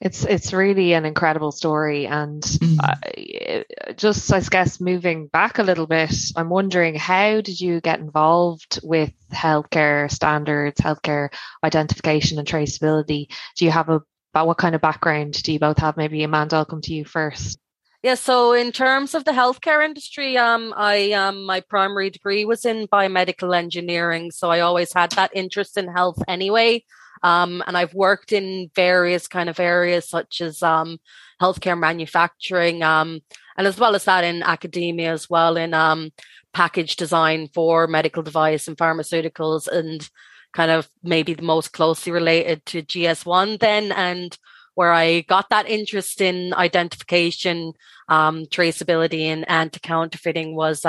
It's 0.01 0.25
it's 0.25 0.53
really 0.53 0.93
an 0.93 1.05
incredible 1.05 1.51
story, 1.51 2.05
and 2.05 2.43
mm. 2.43 2.77
I, 2.81 3.63
just 3.93 4.31
I 4.31 4.41
guess 4.41 4.81
moving 4.81 5.27
back 5.27 5.58
a 5.58 5.63
little 5.63 5.88
bit, 5.88 6.13
I'm 6.36 6.49
wondering 6.49 6.95
how 6.95 7.41
did 7.41 7.60
you 7.62 7.79
get 7.79 7.99
involved 7.99 8.79
with 8.84 9.12
healthcare 9.31 10.12
standards, 10.12 10.81
healthcare 10.81 11.29
identification 11.63 12.39
and 12.39 12.47
traceability? 12.47 13.27
Do 13.55 13.65
you 13.65 13.71
have 13.71 13.89
a 13.89 14.01
what 14.34 14.58
kind 14.58 14.75
of 14.75 14.81
background 14.81 15.41
do 15.43 15.53
you 15.53 15.60
both 15.60 15.77
have? 15.77 15.95
Maybe 15.95 16.23
Amanda, 16.23 16.58
I'll 16.58 16.65
come 16.65 16.81
to 16.81 16.93
you 16.93 17.05
first. 17.05 17.58
Yeah, 18.03 18.13
so 18.13 18.53
in 18.53 18.71
terms 18.71 19.15
of 19.15 19.25
the 19.25 19.31
healthcare 19.31 19.84
industry, 19.84 20.38
um, 20.38 20.75
I 20.77 21.13
um, 21.13 21.43
my 21.45 21.62
primary 21.62 22.12
degree 22.12 22.45
was 22.45 22.63
in 22.63 22.88
biomedical 22.88 23.58
engineering, 23.58 24.29
so 24.29 24.51
I 24.51 24.60
always 24.60 24.93
had 24.93 25.12
that 25.13 25.31
interest 25.34 25.75
in 25.75 25.88
health 25.88 26.21
anyway. 26.27 26.84
Um, 27.23 27.63
and 27.67 27.78
I've 27.78 27.93
worked 27.93 28.32
in 28.32 28.69
various 28.75 29.28
kind 29.28 29.49
of 29.49 29.60
areas 29.60 30.10
such 30.10 30.41
as 30.41 30.62
um, 30.62 30.99
healthcare 31.41 31.78
manufacturing, 31.78 32.84
um, 32.84 33.21
and 33.58 33.67
as 33.67 33.80
well 33.80 33.95
as 33.95 34.06
that 34.06 34.23
in 34.23 34.43
academia 34.43 35.12
as 35.12 35.30
well 35.30 35.58
in 35.58 35.73
um, 35.73 36.12
package 36.54 36.95
design 36.95 37.47
for 37.54 37.88
medical 37.88 38.23
device 38.23 38.67
and 38.67 38.78
pharmaceuticals, 38.78 39.67
and 39.67 40.10
kind 40.54 40.71
of 40.71 40.89
maybe 41.04 41.34
the 41.34 41.43
most 41.43 41.73
closely 41.73 42.12
related 42.12 42.65
to 42.65 42.82
GS1 42.82 43.60
then, 43.60 43.91
and 43.91 44.38
where 44.75 44.91
I 44.91 45.21
got 45.21 45.49
that 45.49 45.69
interest 45.69 46.21
in 46.21 46.54
identification, 46.54 47.73
um, 48.10 48.45
traceability, 48.45 49.23
and 49.23 49.49
anti 49.49 49.80
counterfeiting 49.80 50.56
was 50.56 50.86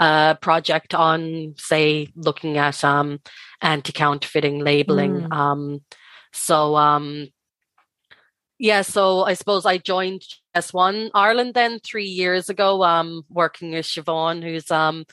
a 0.00 0.36
project 0.40 0.94
on, 0.94 1.54
say, 1.58 2.08
looking 2.16 2.56
at 2.56 2.82
um, 2.82 3.20
anti-counterfeiting 3.60 4.58
labeling. 4.58 5.22
Mm. 5.22 5.32
Um, 5.32 5.80
so 6.32 6.76
um, 6.76 7.28
yeah, 8.58 8.82
so 8.82 9.24
I 9.24 9.34
suppose 9.34 9.64
I 9.64 9.78
joined 9.78 10.22
GS1 10.54 11.10
Ireland 11.14 11.54
then 11.54 11.80
three 11.80 12.06
years 12.06 12.50
ago, 12.50 12.82
um, 12.82 13.22
working 13.30 13.72
with 13.72 13.86
Siobhain, 13.86 14.42
who's 14.42 14.70
um, 14.70 15.04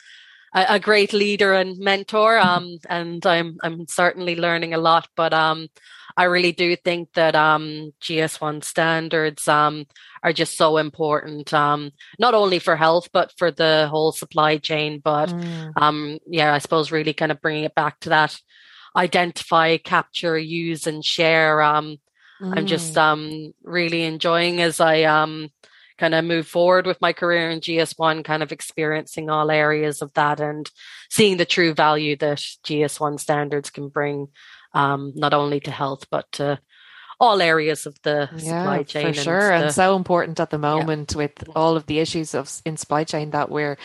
a, 0.54 0.66
a, 0.70 0.80
great 0.80 1.12
leader 1.12 1.54
and 1.54 1.78
mentor. 1.78 2.38
Um, 2.38 2.78
and 2.88 3.24
I'm 3.24 3.56
I'm 3.62 3.86
certainly 3.88 4.36
learning 4.36 4.74
a 4.74 4.78
lot. 4.78 5.08
But 5.16 5.32
um, 5.32 5.68
I 6.18 6.24
really 6.24 6.50
do 6.50 6.74
think 6.74 7.12
that 7.12 7.36
um, 7.36 7.92
GS1 8.00 8.64
standards 8.64 9.46
um, 9.46 9.86
are 10.24 10.32
just 10.32 10.56
so 10.56 10.76
important, 10.76 11.54
um, 11.54 11.92
not 12.18 12.34
only 12.34 12.58
for 12.58 12.74
health, 12.74 13.08
but 13.12 13.32
for 13.38 13.52
the 13.52 13.86
whole 13.88 14.10
supply 14.10 14.58
chain. 14.58 15.00
But 15.02 15.28
mm. 15.28 15.72
um, 15.76 16.18
yeah, 16.26 16.52
I 16.52 16.58
suppose 16.58 16.90
really 16.90 17.12
kind 17.12 17.30
of 17.30 17.40
bringing 17.40 17.62
it 17.62 17.74
back 17.76 18.00
to 18.00 18.08
that 18.08 18.36
identify, 18.96 19.76
capture, 19.76 20.36
use, 20.36 20.88
and 20.88 21.04
share. 21.04 21.62
Um, 21.62 21.98
mm. 22.42 22.52
I'm 22.56 22.66
just 22.66 22.94
mm. 22.94 22.98
um, 22.98 23.52
really 23.62 24.02
enjoying 24.02 24.60
as 24.60 24.80
I 24.80 25.04
um, 25.04 25.50
kind 25.98 26.16
of 26.16 26.24
move 26.24 26.48
forward 26.48 26.84
with 26.84 27.00
my 27.00 27.12
career 27.12 27.48
in 27.48 27.60
GS1, 27.60 28.24
kind 28.24 28.42
of 28.42 28.50
experiencing 28.50 29.30
all 29.30 29.52
areas 29.52 30.02
of 30.02 30.12
that 30.14 30.40
and 30.40 30.68
seeing 31.10 31.36
the 31.36 31.44
true 31.44 31.74
value 31.74 32.16
that 32.16 32.38
GS1 32.38 33.20
standards 33.20 33.70
can 33.70 33.88
bring 33.88 34.26
um, 34.72 35.12
not 35.14 35.34
only 35.34 35.60
to 35.60 35.70
health 35.70 36.06
but 36.10 36.30
to 36.32 36.58
all 37.20 37.42
areas 37.42 37.86
of 37.86 37.96
the 38.02 38.28
yeah, 38.36 38.62
supply 38.62 38.82
chain. 38.84 39.12
For 39.12 39.20
sure. 39.20 39.50
And, 39.50 39.64
and, 39.64 39.74
so 39.74 39.96
important 39.96 40.38
at 40.38 40.50
the 40.50 40.58
moment 40.58 41.12
yeah. 41.12 41.18
with 41.18 41.48
all 41.56 41.76
of 41.76 41.86
the 41.86 41.98
issues 41.98 42.34
of 42.34 42.62
in 42.64 42.76
supply 42.76 43.04
chain 43.04 43.30
that 43.30 43.50
we're 43.50 43.76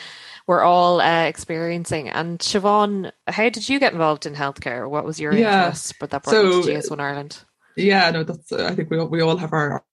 we're 0.45 0.61
all 0.61 1.01
uh, 1.01 1.23
experiencing. 1.23 2.09
And 2.09 2.39
Siobhain, 2.39 3.11
how 3.27 3.49
did 3.49 3.67
you 3.67 3.79
get 3.79 3.93
involved 3.93 4.25
in 4.25 4.35
healthcare? 4.35 4.89
What 4.89 5.05
was 5.05 5.19
your 5.19 5.33
yeah. 5.33 5.65
interest 5.65 5.95
but 5.99 6.11
that 6.11 6.23
brought 6.23 6.33
so, 6.33 6.43
you 6.43 6.63
to 6.63 6.69
GS1 6.73 6.99
Ireland? 6.99 7.39
Yeah, 7.75 8.11
no, 8.11 8.23
that's 8.23 8.51
uh, 8.51 8.67
I 8.69 8.75
think 8.75 8.91
we 8.91 8.99
all, 8.99 9.07
we 9.07 9.21
all 9.21 9.37
have 9.37 9.53
our 9.53 9.83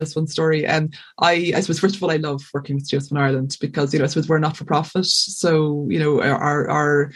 this 0.00 0.16
one 0.16 0.26
story. 0.26 0.66
And 0.66 0.96
I, 1.18 1.52
I 1.54 1.60
suppose, 1.60 1.78
first 1.78 1.94
of 1.94 2.02
all, 2.02 2.10
I 2.10 2.16
love 2.16 2.42
working 2.52 2.74
with 2.76 2.88
GS1 2.88 3.16
Ireland 3.16 3.56
because, 3.60 3.92
you 3.92 4.00
know, 4.00 4.04
I 4.04 4.08
suppose 4.08 4.28
we're 4.28 4.38
not 4.38 4.56
for 4.56 4.64
profit. 4.64 5.06
So, 5.06 5.86
you 5.88 6.00
know, 6.00 6.20
our, 6.20 6.68
our, 6.68 7.12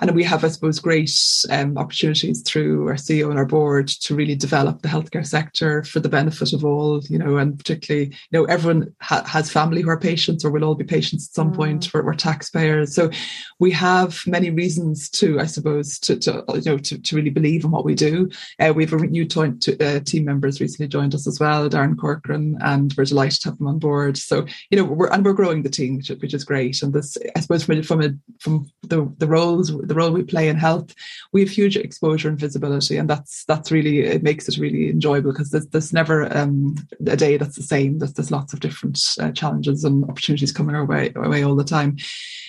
and 0.00 0.14
we 0.14 0.22
have, 0.24 0.44
I 0.44 0.48
suppose, 0.48 0.78
great 0.78 1.10
um, 1.50 1.76
opportunities 1.76 2.42
through 2.42 2.88
our 2.88 2.94
CEO 2.94 3.30
and 3.30 3.38
our 3.38 3.44
board 3.44 3.88
to 3.88 4.14
really 4.14 4.36
develop 4.36 4.80
the 4.80 4.88
healthcare 4.88 5.26
sector 5.26 5.82
for 5.82 5.98
the 5.98 6.08
benefit 6.08 6.52
of 6.52 6.64
all, 6.64 7.00
you 7.08 7.18
know, 7.18 7.36
and 7.36 7.58
particularly, 7.58 8.06
you 8.06 8.38
know, 8.38 8.44
everyone 8.44 8.94
ha- 9.02 9.24
has 9.26 9.50
family 9.50 9.82
who 9.82 9.90
are 9.90 9.98
patients 9.98 10.44
or 10.44 10.50
will 10.50 10.64
all 10.64 10.76
be 10.76 10.84
patients 10.84 11.28
at 11.28 11.34
some 11.34 11.52
mm. 11.52 11.56
point. 11.56 11.92
We're, 11.92 12.04
we're, 12.04 12.14
taxpayers. 12.18 12.94
So 12.94 13.10
we 13.60 13.70
have 13.72 14.20
many 14.26 14.50
reasons 14.50 15.08
to, 15.10 15.40
I 15.40 15.46
suppose, 15.46 15.98
to, 16.00 16.16
to 16.20 16.44
you 16.54 16.62
know, 16.62 16.78
to, 16.78 17.00
to 17.00 17.16
really 17.16 17.30
believe 17.30 17.64
in 17.64 17.70
what 17.70 17.84
we 17.84 17.94
do. 17.94 18.28
Uh, 18.58 18.72
we 18.74 18.84
have 18.84 18.92
a 18.92 19.06
new 19.06 19.24
to, 19.24 19.76
uh, 19.80 20.00
team 20.00 20.24
members 20.24 20.60
recently 20.60 20.88
joined 20.88 21.14
us 21.14 21.26
as 21.26 21.38
well, 21.40 21.68
Darren 21.68 21.96
Corcoran, 21.96 22.56
and 22.60 22.92
we're 22.96 23.04
delighted 23.04 23.40
to 23.42 23.48
have 23.50 23.58
them 23.58 23.68
on 23.68 23.78
board. 23.78 24.16
So, 24.16 24.46
you 24.70 24.78
know, 24.78 24.84
we're, 24.84 25.10
and 25.10 25.24
we're 25.24 25.32
growing 25.32 25.62
the 25.62 25.68
team, 25.68 25.96
which, 25.96 26.08
which 26.08 26.34
is 26.34 26.44
great. 26.44 26.82
And 26.82 26.92
this, 26.92 27.16
I 27.36 27.40
suppose, 27.40 27.64
from, 27.64 27.82
from, 27.82 28.02
a, 28.02 28.10
from 28.40 28.70
the, 28.82 29.12
the 29.18 29.26
roles 29.26 29.72
the 29.88 29.94
role 29.94 30.10
we 30.10 30.22
play 30.22 30.48
in 30.48 30.56
health, 30.56 30.94
we 31.32 31.40
have 31.40 31.50
huge 31.50 31.76
exposure 31.76 32.28
and 32.28 32.38
visibility, 32.38 32.96
and 32.96 33.08
that's 33.08 33.44
that's 33.44 33.70
really 33.70 34.00
it 34.00 34.22
makes 34.22 34.48
it 34.48 34.58
really 34.58 34.90
enjoyable 34.90 35.32
because 35.32 35.50
there's, 35.50 35.66
there's 35.68 35.92
never 35.92 36.34
um, 36.36 36.76
a 37.06 37.16
day 37.16 37.36
that's 37.36 37.56
the 37.56 37.62
same. 37.62 37.98
There's, 37.98 38.12
there's 38.12 38.30
lots 38.30 38.52
of 38.52 38.60
different 38.60 39.00
uh, 39.20 39.32
challenges 39.32 39.84
and 39.84 40.04
opportunities 40.04 40.52
coming 40.52 40.76
our 40.76 40.84
way, 40.84 41.12
our 41.16 41.28
way 41.28 41.42
all 41.42 41.56
the 41.56 41.64
time. 41.64 41.96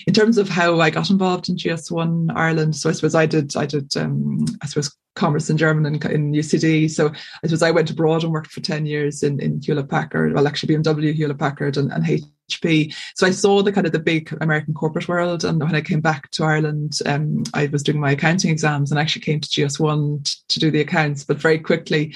In 0.08 0.13
terms 0.13 0.38
of 0.38 0.49
how 0.49 0.80
I 0.80 0.89
got 0.89 1.10
involved 1.10 1.49
in 1.49 1.56
GS1 1.56 2.32
Ireland, 2.36 2.75
so 2.75 2.89
I 2.89 2.93
suppose 2.93 3.15
I 3.15 3.25
did 3.25 3.56
I 3.56 3.65
did 3.65 3.95
um, 3.97 4.45
I 4.62 4.67
suppose 4.67 4.95
commerce 5.15 5.49
in 5.49 5.58
German 5.58 5.86
in, 5.86 6.12
in 6.12 6.32
UCD. 6.32 6.89
So 6.89 7.10
I 7.10 7.47
suppose 7.47 7.62
I 7.62 7.71
went 7.71 7.89
abroad 7.89 8.23
and 8.23 8.32
worked 8.32 8.52
for 8.52 8.62
10 8.62 8.86
years 8.86 9.21
in, 9.21 9.39
in 9.39 9.62
Hewlett 9.62 9.89
Packard, 9.89 10.34
well, 10.34 10.47
actually 10.47 10.73
BMW, 10.73 11.13
Hewlett 11.13 11.38
Packard, 11.38 11.78
and, 11.78 11.91
and 11.91 12.06
HP. 12.49 12.93
So 13.15 13.27
I 13.27 13.31
saw 13.31 13.62
the 13.62 13.71
kind 13.71 13.85
of 13.85 13.93
the 13.93 13.99
big 13.99 14.35
American 14.41 14.73
corporate 14.73 15.07
world. 15.07 15.43
And 15.43 15.59
when 15.62 15.75
I 15.75 15.81
came 15.81 16.01
back 16.01 16.29
to 16.31 16.43
Ireland, 16.43 16.99
um, 17.05 17.43
I 17.53 17.67
was 17.67 17.83
doing 17.83 17.99
my 17.99 18.12
accounting 18.12 18.51
exams 18.51 18.91
and 18.91 18.99
actually 18.99 19.21
came 19.21 19.39
to 19.39 19.47
GS1 19.47 20.23
t- 20.23 20.33
to 20.47 20.59
do 20.59 20.71
the 20.71 20.81
accounts. 20.81 21.23
But 21.23 21.38
very 21.38 21.59
quickly, 21.59 22.15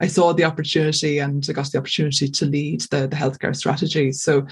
I 0.00 0.06
saw 0.06 0.32
the 0.32 0.44
opportunity 0.44 1.18
and 1.18 1.44
I 1.48 1.52
got 1.52 1.70
the 1.70 1.78
opportunity 1.78 2.28
to 2.28 2.46
lead 2.46 2.82
the, 2.82 3.06
the 3.06 3.16
healthcare 3.16 3.54
strategy. 3.54 4.12
So 4.12 4.46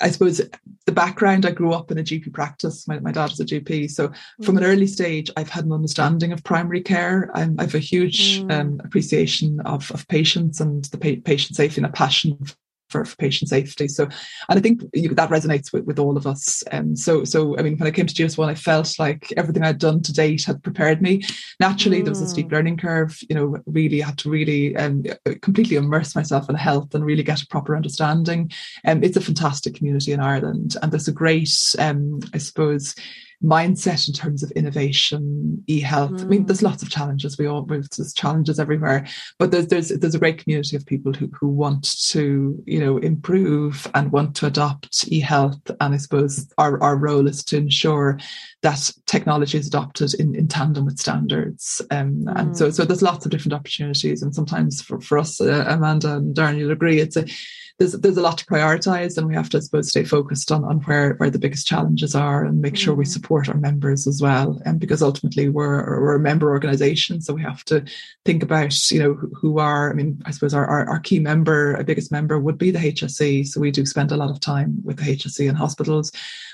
I 0.00 0.10
suppose 0.10 0.40
the 0.86 0.92
background, 0.92 1.44
I 1.44 1.50
grew 1.50 1.72
up 1.72 1.90
in 1.90 1.98
a 1.98 2.02
GP 2.02 2.32
practice. 2.32 2.86
My, 2.86 2.98
my 3.00 3.12
dad 3.12 3.32
is 3.32 3.40
a 3.40 3.44
GP. 3.44 3.90
So 3.90 4.12
from 4.42 4.56
an 4.56 4.64
mm. 4.64 4.68
early 4.68 4.86
stage, 4.86 5.30
I've 5.36 5.48
had 5.48 5.64
an 5.64 5.72
understanding 5.72 6.32
of 6.32 6.44
primary 6.44 6.82
care. 6.82 7.30
I'm, 7.34 7.56
I 7.58 7.64
have 7.64 7.74
a 7.74 7.78
huge 7.78 8.42
mm. 8.42 8.52
um, 8.52 8.80
appreciation 8.84 9.60
of, 9.60 9.90
of 9.90 10.06
patients 10.08 10.60
and 10.60 10.84
the 10.86 10.98
pa- 10.98 11.22
patient 11.24 11.56
safety 11.56 11.80
and 11.80 11.86
a 11.86 11.92
passion 11.92 12.38
for, 12.90 13.04
for 13.04 13.16
patient 13.16 13.48
safety. 13.48 13.88
So, 13.88 14.04
and 14.48 14.58
I 14.58 14.60
think 14.60 14.80
that 14.80 15.30
resonates 15.30 15.72
with, 15.72 15.84
with 15.84 15.98
all 15.98 16.16
of 16.16 16.26
us. 16.26 16.62
Um, 16.72 16.96
so, 16.96 17.24
so 17.24 17.56
I 17.58 17.62
mean, 17.62 17.76
when 17.78 17.86
I 17.86 17.92
came 17.92 18.06
to 18.06 18.14
GS1, 18.14 18.48
I 18.48 18.54
felt 18.54 18.98
like 18.98 19.32
everything 19.36 19.62
I'd 19.62 19.78
done 19.78 20.02
to 20.02 20.12
date 20.12 20.44
had 20.44 20.62
prepared 20.62 21.00
me. 21.00 21.22
Naturally, 21.58 22.00
mm. 22.00 22.04
there 22.04 22.12
was 22.12 22.22
a 22.22 22.28
steep 22.28 22.48
mm. 22.48 22.52
learning 22.52 22.76
curve. 22.76 23.18
You 23.28 23.36
know, 23.36 23.56
really 23.66 24.00
had 24.00 24.18
to 24.18 24.30
really 24.30 24.76
um, 24.76 25.04
completely 25.42 25.76
immerse 25.76 26.14
myself 26.14 26.48
in 26.48 26.56
health 26.56 26.94
and 26.94 27.04
really 27.04 27.22
get 27.22 27.42
a 27.42 27.46
proper 27.46 27.76
understanding. 27.76 28.50
And 28.84 28.98
um, 28.98 29.04
it's 29.04 29.16
a 29.16 29.20
fantastic 29.20 29.74
community 29.74 30.12
in 30.12 30.20
Ireland, 30.20 30.76
and 30.82 30.92
there's 30.92 31.08
a 31.08 31.12
great, 31.12 31.56
um, 31.78 32.20
I 32.34 32.38
suppose 32.38 32.94
mindset 33.42 34.06
in 34.06 34.12
terms 34.12 34.42
of 34.42 34.50
innovation, 34.52 35.62
e-health. 35.66 36.12
Mm. 36.12 36.20
I 36.20 36.24
mean, 36.24 36.46
there's 36.46 36.62
lots 36.62 36.82
of 36.82 36.90
challenges. 36.90 37.38
We 37.38 37.46
all 37.46 37.62
there's 37.62 38.12
challenges 38.12 38.60
everywhere, 38.60 39.06
but 39.38 39.50
there's 39.50 39.68
there's 39.68 39.88
there's 39.88 40.14
a 40.14 40.18
great 40.18 40.38
community 40.38 40.76
of 40.76 40.84
people 40.84 41.12
who 41.12 41.28
who 41.28 41.48
want 41.48 41.98
to 42.10 42.62
you 42.66 42.78
know 42.78 42.98
improve 42.98 43.90
and 43.94 44.12
want 44.12 44.36
to 44.36 44.46
adopt 44.46 45.08
e-health. 45.08 45.60
And 45.80 45.94
I 45.94 45.96
suppose 45.96 46.52
our 46.58 46.82
our 46.82 46.96
role 46.96 47.26
is 47.26 47.42
to 47.46 47.56
ensure 47.56 48.18
that 48.62 48.92
technology 49.06 49.56
is 49.56 49.66
adopted 49.66 50.12
in, 50.14 50.34
in 50.34 50.46
tandem 50.46 50.84
with 50.84 50.98
standards. 50.98 51.80
Um, 51.90 52.24
mm. 52.24 52.38
And 52.38 52.56
so 52.56 52.68
mm. 52.68 52.74
so 52.74 52.84
there's 52.84 53.02
lots 53.02 53.24
of 53.24 53.30
different 53.30 53.54
opportunities. 53.54 54.22
And 54.22 54.34
sometimes 54.34 54.82
for 54.82 55.00
for 55.00 55.18
us, 55.18 55.40
uh, 55.40 55.64
Amanda 55.66 56.16
and 56.16 56.36
Darren, 56.36 56.58
you'll 56.58 56.72
agree, 56.72 57.00
it's 57.00 57.16
a 57.16 57.24
there's 57.80 57.92
there's 57.94 58.18
a 58.18 58.22
lot 58.22 58.36
to 58.36 58.44
prioritize 58.44 59.16
and 59.16 59.26
we 59.26 59.34
have 59.34 59.48
to 59.48 59.56
I 59.56 59.60
suppose 59.60 59.88
stay 59.88 60.04
focused 60.04 60.52
on, 60.52 60.64
on 60.64 60.80
where, 60.80 61.14
where 61.14 61.30
the 61.30 61.38
biggest 61.38 61.66
challenges 61.66 62.14
are 62.14 62.44
and 62.44 62.60
make 62.60 62.76
sure 62.76 62.94
we 62.94 63.06
mm. 63.06 63.08
support 63.08 63.48
our 63.48 63.56
members 63.56 64.06
as 64.06 64.20
well. 64.20 64.60
And 64.66 64.78
because 64.78 65.02
ultimately 65.02 65.48
we're 65.48 65.98
we're 66.00 66.16
a 66.16 66.20
member 66.20 66.50
organization, 66.50 67.22
so 67.22 67.32
we 67.32 67.42
have 67.42 67.64
to 67.64 67.82
think 68.26 68.42
about, 68.42 68.90
you 68.90 68.98
know, 68.98 69.14
who 69.34 69.58
are 69.58 69.90
I 69.90 69.94
mean, 69.94 70.22
I 70.26 70.30
suppose 70.30 70.52
our, 70.52 70.66
our, 70.66 70.86
our 70.90 71.00
key 71.00 71.20
member, 71.20 71.74
our 71.76 71.82
biggest 71.82 72.12
member 72.12 72.38
would 72.38 72.58
be 72.58 72.70
the 72.70 72.78
HSE. 72.78 73.46
So 73.48 73.60
we 73.60 73.70
do 73.70 73.86
spend 73.86 74.12
a 74.12 74.16
lot 74.16 74.30
of 74.30 74.40
time 74.40 74.78
with 74.84 74.98
the 74.98 75.16
HSE 75.16 75.48
and 75.48 75.56
hospitals 75.56 76.12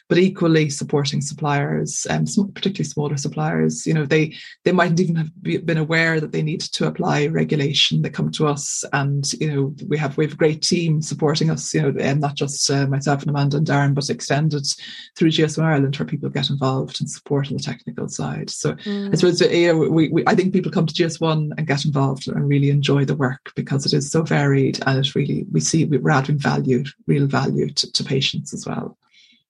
but 0.09 0.19
equally 0.19 0.71
supporting 0.71 1.21
suppliers, 1.21 2.07
um, 2.11 2.25
particularly 2.55 2.85
smaller 2.85 3.17
suppliers. 3.17 3.87
You 3.87 3.95
know, 3.95 4.05
they 4.05 4.35
they 4.65 4.73
mightn't 4.73 5.01
even 5.01 5.17
have 5.17 5.31
been 5.43 5.79
aware 5.79 6.21
that 6.21 6.33
they 6.33 6.43
need 6.43 6.61
to 6.61 6.87
apply 6.87 7.27
regulation. 7.27 8.03
They 8.03 8.11
come 8.11 8.31
to 8.33 8.47
us, 8.47 8.85
and 8.93 9.31
you 9.35 9.53
know, 9.53 9.75
we 9.89 9.99
have 9.99 10.17
we 10.17 10.25
have 10.25 10.35
a 10.35 10.37
great 10.37 10.63
team 10.63 11.03
supporting 11.03 11.51
us. 11.51 11.75
You 11.75 11.83
know, 11.83 11.95
and 11.99 12.21
not 12.21 12.37
just 12.37 12.71
uh, 12.71 12.87
myself 12.87 13.23
and 13.23 13.31
Amanda 13.31 13.57
and 13.57 13.67
Darren, 13.67 13.95
but 13.95 14.09
extended 14.09 14.67
through 15.17 15.31
GS1 15.31 15.63
Ireland, 15.63 15.97
where 15.97 16.07
people 16.07 16.29
get 16.29 16.51
involved 16.51 17.01
and 17.01 17.11
support 17.11 17.49
on 17.49 17.57
the 17.57 17.63
technical 17.63 18.09
side. 18.09 18.51
So 18.51 18.75
mm. 18.75 19.13
I 19.13 19.17
suppose 19.17 19.41
you 19.41 19.73
know, 19.73 19.91
we, 19.91 20.09
we 20.09 20.25
I 20.27 20.35
think 20.35 20.53
people 20.53 20.71
come 20.71 20.87
to 20.87 20.95
GS1 20.95 21.53
and 21.57 21.67
get 21.67 21.85
involved 21.85 22.29
and 22.29 22.49
really 22.49 22.71
enjoy 22.71 23.05
the 23.05 23.17
work 23.17 23.53
because 23.57 23.87
it 23.87 23.93
is 23.93 24.11
so 24.11 24.23
varied 24.23 24.81
and 24.87 25.05
it 25.05 25.15
really 25.15 25.47
we 25.51 25.61
see 25.61 25.85
we're 25.85 26.11
adding 26.11 26.39
value, 26.39 26.85
real 27.07 27.27
value 27.27 27.71
to, 27.71 27.93
to 27.93 28.05
patients 28.05 28.55
as 28.55 28.67
well. 28.67 28.97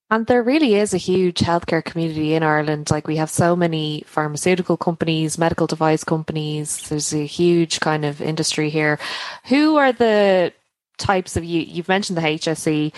And 0.09 0.25
there 0.25 0.41
really 0.41 0.75
is 0.75 0.93
a 0.93 0.97
huge 0.97 1.39
healthcare 1.39 1.83
community 1.83 2.33
in 2.33 2.41
Ireland. 2.41 2.89
Like 2.89 3.07
we 3.07 3.17
have 3.17 3.29
so 3.29 3.55
many 3.55 4.03
pharmaceutical 4.07 4.77
companies, 4.77 5.37
medical 5.37 5.67
device 5.67 6.03
companies. 6.03 6.87
There's 6.87 7.13
a 7.13 7.25
huge 7.25 7.81
kind 7.81 8.05
of 8.05 8.21
industry 8.21 8.69
here. 8.69 8.99
Who 9.45 9.75
are 9.75 9.91
the 9.91 10.53
types 10.97 11.35
of 11.35 11.43
you? 11.43 11.61
You've 11.61 11.89
mentioned 11.89 12.17
the 12.17 12.21
HSE. 12.21 12.93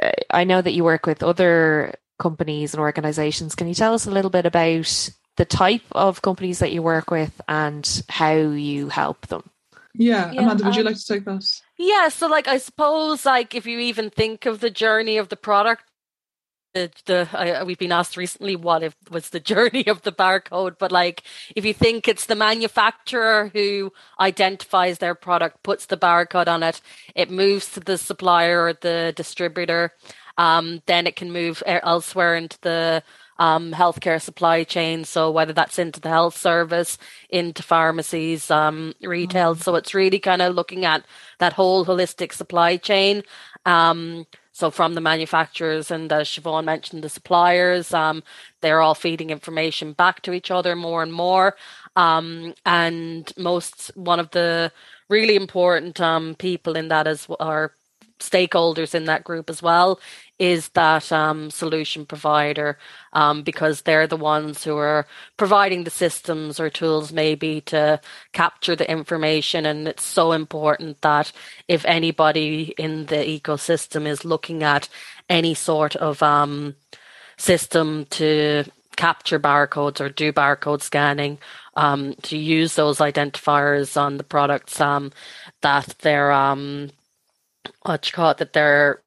Uh, 0.00 0.12
I 0.30 0.44
know 0.44 0.62
that 0.62 0.72
you 0.72 0.84
work 0.84 1.04
with 1.04 1.24
other 1.24 1.94
companies 2.20 2.74
and 2.74 2.80
organizations. 2.80 3.56
Can 3.56 3.66
you 3.66 3.74
tell 3.74 3.94
us 3.94 4.06
a 4.06 4.12
little 4.12 4.30
bit 4.30 4.46
about 4.46 5.10
the 5.36 5.44
type 5.44 5.82
of 5.92 6.22
companies 6.22 6.60
that 6.60 6.70
you 6.70 6.82
work 6.82 7.10
with 7.10 7.40
and 7.48 8.04
how 8.08 8.34
you 8.34 8.88
help 8.88 9.26
them? 9.26 9.50
Yeah, 9.94 10.30
yeah 10.30 10.42
Amanda, 10.42 10.64
would 10.64 10.74
um, 10.74 10.78
you 10.78 10.84
like 10.84 10.96
to 10.96 11.06
take 11.06 11.24
that? 11.24 11.44
Yeah, 11.76 12.08
so 12.08 12.28
like 12.28 12.46
I 12.46 12.58
suppose 12.58 13.26
like 13.26 13.54
if 13.54 13.66
you 13.66 13.80
even 13.80 14.10
think 14.10 14.46
of 14.46 14.60
the 14.60 14.70
journey 14.70 15.18
of 15.18 15.28
the 15.28 15.36
product 15.36 15.84
the, 16.74 16.90
the 17.06 17.60
uh, 17.60 17.64
we've 17.64 17.78
been 17.78 17.92
asked 17.92 18.16
recently 18.16 18.56
what 18.56 18.82
if 18.82 18.94
was 19.10 19.30
the 19.30 19.40
journey 19.52 19.86
of 19.86 20.02
the 20.02 20.12
barcode 20.12 20.76
but 20.78 20.92
like 20.92 21.22
if 21.54 21.64
you 21.64 21.74
think 21.74 22.08
it's 22.08 22.26
the 22.26 22.34
manufacturer 22.34 23.50
who 23.52 23.92
identifies 24.18 24.98
their 24.98 25.14
product 25.14 25.62
puts 25.62 25.86
the 25.86 25.96
barcode 25.96 26.48
on 26.48 26.62
it 26.62 26.80
it 27.14 27.30
moves 27.30 27.70
to 27.72 27.80
the 27.80 27.98
supplier 27.98 28.62
or 28.64 28.72
the 28.72 29.12
distributor 29.16 29.92
um, 30.38 30.82
then 30.86 31.06
it 31.06 31.16
can 31.16 31.30
move 31.30 31.62
elsewhere 31.66 32.34
into 32.34 32.58
the 32.62 33.02
um, 33.38 33.72
healthcare 33.72 34.20
supply 34.20 34.62
chain. 34.64 35.04
So 35.04 35.30
whether 35.30 35.52
that's 35.52 35.78
into 35.78 36.00
the 36.00 36.08
health 36.08 36.36
service 36.36 36.96
into 37.28 37.62
pharmacies 37.62 38.50
um, 38.50 38.94
retail. 39.02 39.54
Mm-hmm. 39.54 39.62
so 39.62 39.74
it's 39.74 39.94
really 39.94 40.18
kind 40.18 40.42
of 40.42 40.54
looking 40.54 40.84
at 40.84 41.04
that 41.38 41.52
whole 41.52 41.84
holistic 41.84 42.32
supply 42.32 42.76
chain. 42.76 43.22
Um, 43.66 44.26
so 44.52 44.70
from 44.70 44.94
the 44.94 45.00
manufacturers 45.00 45.90
and 45.90 46.12
as 46.12 46.28
Siobhain 46.28 46.64
mentioned, 46.64 47.02
the 47.02 47.08
suppliers, 47.08 47.92
um, 47.94 48.22
they're 48.60 48.82
all 48.82 48.94
feeding 48.94 49.30
information 49.30 49.94
back 49.94 50.22
to 50.22 50.32
each 50.32 50.50
other 50.50 50.76
more 50.76 51.02
and 51.02 51.12
more. 51.12 51.56
Um, 51.96 52.54
and 52.66 53.32
most 53.38 53.90
one 53.96 54.20
of 54.20 54.30
the 54.30 54.70
really 55.08 55.36
important 55.36 56.00
um, 56.00 56.34
people 56.34 56.76
in 56.76 56.88
that 56.88 57.06
is 57.06 57.26
are 57.40 57.72
stakeholders 58.22 58.94
in 58.94 59.04
that 59.04 59.24
group 59.24 59.50
as 59.50 59.62
well 59.62 60.00
is 60.38 60.70
that 60.70 61.12
um, 61.12 61.50
solution 61.50 62.04
provider 62.04 62.78
um, 63.12 63.42
because 63.42 63.82
they're 63.82 64.06
the 64.06 64.16
ones 64.16 64.64
who 64.64 64.76
are 64.76 65.06
providing 65.36 65.84
the 65.84 65.90
systems 65.90 66.58
or 66.58 66.68
tools 66.68 67.12
maybe 67.12 67.60
to 67.60 68.00
capture 68.32 68.74
the 68.74 68.90
information. 68.90 69.66
And 69.66 69.86
it's 69.86 70.04
so 70.04 70.32
important 70.32 71.00
that 71.02 71.30
if 71.68 71.84
anybody 71.84 72.74
in 72.76 73.06
the 73.06 73.16
ecosystem 73.16 74.06
is 74.06 74.24
looking 74.24 74.62
at 74.62 74.88
any 75.28 75.54
sort 75.54 75.94
of 75.96 76.22
um, 76.22 76.74
system 77.36 78.06
to 78.10 78.64
capture 78.96 79.38
barcodes 79.38 80.00
or 80.00 80.08
do 80.08 80.32
barcode 80.32 80.82
scanning 80.82 81.38
um, 81.76 82.14
to 82.22 82.36
use 82.36 82.74
those 82.74 82.98
identifiers 82.98 84.00
on 84.00 84.16
the 84.16 84.24
products 84.24 84.80
um, 84.80 85.12
that 85.60 85.94
they're 86.00 86.32
um, 86.32 86.90
what 87.82 88.06
you 88.06 88.12
call 88.12 88.30
it 88.30 88.38
that 88.38 88.52
they're 88.52 89.02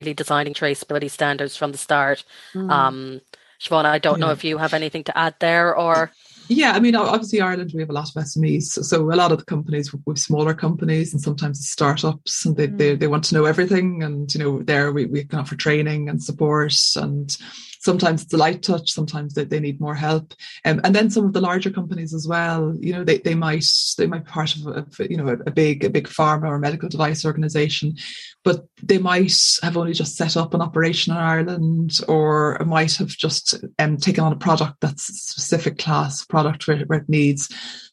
really 0.00 0.14
designing 0.14 0.54
traceability 0.54 1.10
standards 1.10 1.56
from 1.56 1.72
the 1.72 1.78
start. 1.78 2.24
Mm. 2.54 2.70
Um, 2.70 3.20
Siobhain, 3.60 3.84
I 3.84 3.98
don't 3.98 4.18
yeah. 4.18 4.26
know 4.26 4.32
if 4.32 4.44
you 4.44 4.58
have 4.58 4.74
anything 4.74 5.04
to 5.04 5.18
add 5.18 5.34
there 5.40 5.76
or. 5.76 6.12
Yeah, 6.50 6.72
I 6.72 6.80
mean, 6.80 6.94
obviously 6.94 7.40
Ireland 7.40 7.72
we 7.74 7.82
have 7.82 7.90
a 7.90 7.92
lot 7.92 8.08
of 8.08 8.14
SMEs, 8.14 8.62
so, 8.62 8.82
so 8.82 9.12
a 9.12 9.14
lot 9.14 9.32
of 9.32 9.38
the 9.38 9.44
companies 9.44 9.92
with 10.06 10.18
smaller 10.18 10.54
companies 10.54 11.12
and 11.12 11.20
sometimes 11.20 11.68
startups, 11.68 12.46
and 12.46 12.56
they, 12.56 12.68
mm. 12.68 12.78
they 12.78 12.94
they 12.94 13.06
want 13.06 13.24
to 13.24 13.34
know 13.34 13.44
everything, 13.44 14.02
and 14.02 14.32
you 14.32 14.40
know, 14.40 14.62
there 14.62 14.90
we 14.90 15.04
we 15.04 15.24
can 15.24 15.40
offer 15.40 15.56
training 15.56 16.08
and 16.08 16.22
support 16.22 16.74
and 16.96 17.36
sometimes 17.88 18.22
it's 18.22 18.34
a 18.34 18.36
light 18.36 18.62
touch, 18.62 18.92
sometimes 18.92 19.32
they, 19.32 19.44
they 19.44 19.60
need 19.60 19.80
more 19.80 19.94
help. 19.94 20.34
Um, 20.66 20.78
and 20.84 20.94
then 20.94 21.08
some 21.08 21.24
of 21.24 21.32
the 21.32 21.40
larger 21.40 21.70
companies 21.70 22.12
as 22.12 22.28
well, 22.28 22.76
you 22.78 22.92
know, 22.92 23.02
they, 23.02 23.16
they 23.16 23.34
might 23.34 23.64
they 23.96 24.06
might 24.06 24.26
be 24.26 24.30
part 24.30 24.54
of, 24.54 24.66
a, 24.66 25.10
you 25.10 25.16
know 25.16 25.28
a, 25.46 25.50
big 25.50 25.84
a 25.84 25.90
big 25.90 26.06
pharma 26.06 26.48
or 26.48 26.58
medical 26.58 26.90
device 26.90 27.24
organization, 27.24 27.96
but 28.44 28.66
they 28.82 28.98
might 28.98 29.34
have 29.62 29.78
only 29.78 29.94
just 29.94 30.16
set 30.16 30.36
up 30.36 30.52
an 30.52 30.60
operation 30.60 31.14
in 31.14 31.18
Ireland 31.18 31.92
or 32.08 32.58
might 32.66 32.94
have 32.96 33.08
just 33.08 33.54
um, 33.78 33.96
taken 33.96 34.22
on 34.22 34.34
a 34.34 34.36
product 34.36 34.74
that's 34.82 35.08
a 35.08 35.14
specific 35.14 35.78
class 35.78 36.26
product 36.26 36.68
where, 36.68 36.80
where 36.88 36.98
it 36.98 37.08
needs 37.08 37.48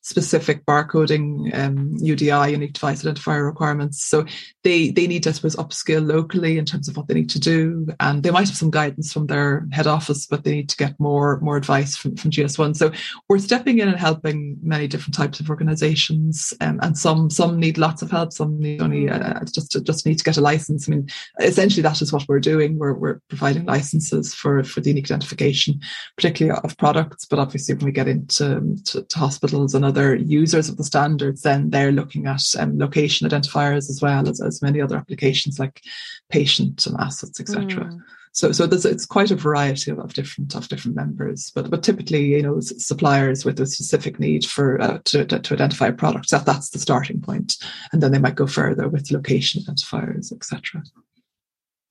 specific 0.05 0.63
barcoding, 0.67 1.51
um, 1.57 1.97
UDI, 1.97 2.51
unique 2.51 2.73
device 2.73 3.01
identifier 3.01 3.43
requirements. 3.43 4.05
So 4.05 4.23
they 4.63 4.91
they 4.91 5.07
need 5.07 5.23
to, 5.23 5.29
I 5.29 5.31
suppose, 5.33 5.55
upskill 5.55 6.07
locally 6.07 6.59
in 6.59 6.65
terms 6.65 6.87
of 6.87 6.95
what 6.95 7.07
they 7.07 7.15
need 7.15 7.31
to 7.31 7.39
do, 7.39 7.87
and 7.99 8.21
they 8.21 8.29
might 8.29 8.47
have 8.47 8.55
some 8.55 8.69
guidance 8.69 9.11
from 9.11 9.25
their 9.25 9.65
head 9.71 9.87
office, 9.87 10.27
but 10.27 10.43
they 10.43 10.51
need 10.51 10.69
to 10.69 10.77
get 10.77 10.99
more 10.99 11.39
more 11.39 11.57
advice 11.57 11.97
from, 11.97 12.15
from 12.17 12.29
GS1. 12.29 12.75
So 12.75 12.91
we're 13.27 13.39
stepping 13.39 13.79
in 13.79 13.87
and 13.87 13.97
helping 13.97 14.57
many 14.61 14.87
different 14.87 15.15
types 15.15 15.39
of 15.39 15.49
organisations, 15.49 16.53
um, 16.61 16.79
and 16.83 16.95
some 16.95 17.31
some 17.31 17.59
need 17.59 17.79
lots 17.79 18.03
of 18.03 18.11
help, 18.11 18.31
some 18.31 18.59
need 18.59 18.83
only 18.83 19.09
uh, 19.09 19.43
just 19.51 19.83
just 19.83 20.05
need 20.05 20.19
to 20.19 20.23
get 20.23 20.37
a 20.37 20.41
license. 20.41 20.87
I 20.87 20.91
mean, 20.91 21.09
essentially 21.39 21.81
that 21.81 22.03
is 22.03 22.13
what 22.13 22.27
we're 22.27 22.39
doing. 22.39 22.77
We're 22.77 22.93
we're 22.93 23.21
providing 23.27 23.65
licenses 23.65 24.35
for 24.35 24.63
for 24.63 24.81
the 24.81 24.89
unique 24.89 25.05
identification, 25.05 25.79
particularly 26.15 26.59
of 26.63 26.77
products, 26.77 27.25
but 27.25 27.39
obviously 27.39 27.73
when 27.73 27.85
we 27.85 27.91
get 27.91 28.07
into 28.07 28.77
to, 28.85 29.01
to 29.01 29.17
hospitals 29.17 29.73
and 29.73 29.83
other 29.83 29.94
other 29.95 30.15
users 30.15 30.67
of 30.67 30.77
the 30.77 30.83
standards, 30.83 31.41
then 31.41 31.69
they're 31.69 31.91
looking 31.91 32.27
at 32.27 32.43
um, 32.59 32.77
location 32.77 33.27
identifiers 33.27 33.89
as 33.89 33.99
well 34.01 34.27
as, 34.27 34.41
as 34.41 34.61
many 34.61 34.81
other 34.81 34.97
applications 34.97 35.57
like 35.59 35.81
patient 36.29 36.85
and 36.85 36.97
assets, 36.99 37.39
etc. 37.39 37.85
Mm. 37.85 38.01
So, 38.33 38.51
so 38.51 38.67
there's 38.67 38.83
it's 38.83 39.05
quite 39.05 39.31
a 39.31 39.35
variety 39.35 39.91
of, 39.91 39.99
of, 39.99 40.13
different 40.13 40.53
of 40.55 40.67
different 40.67 40.97
members, 40.97 41.53
but 41.55 41.69
but 41.69 41.83
typically, 41.83 42.25
you 42.25 42.41
know, 42.41 42.59
suppliers 42.59 43.45
with 43.45 43.57
a 43.61 43.65
specific 43.65 44.19
need 44.19 44.45
for 44.45 44.81
uh, 44.81 44.99
to, 45.05 45.23
to 45.25 45.53
identify 45.53 45.89
products 45.91 46.31
that 46.31 46.45
that's 46.45 46.71
the 46.71 46.79
starting 46.79 47.21
point, 47.21 47.55
and 47.93 48.03
then 48.03 48.11
they 48.11 48.19
might 48.19 48.35
go 48.35 48.45
further 48.45 48.89
with 48.89 49.09
location 49.09 49.61
identifiers, 49.61 50.33
etc. 50.33 50.83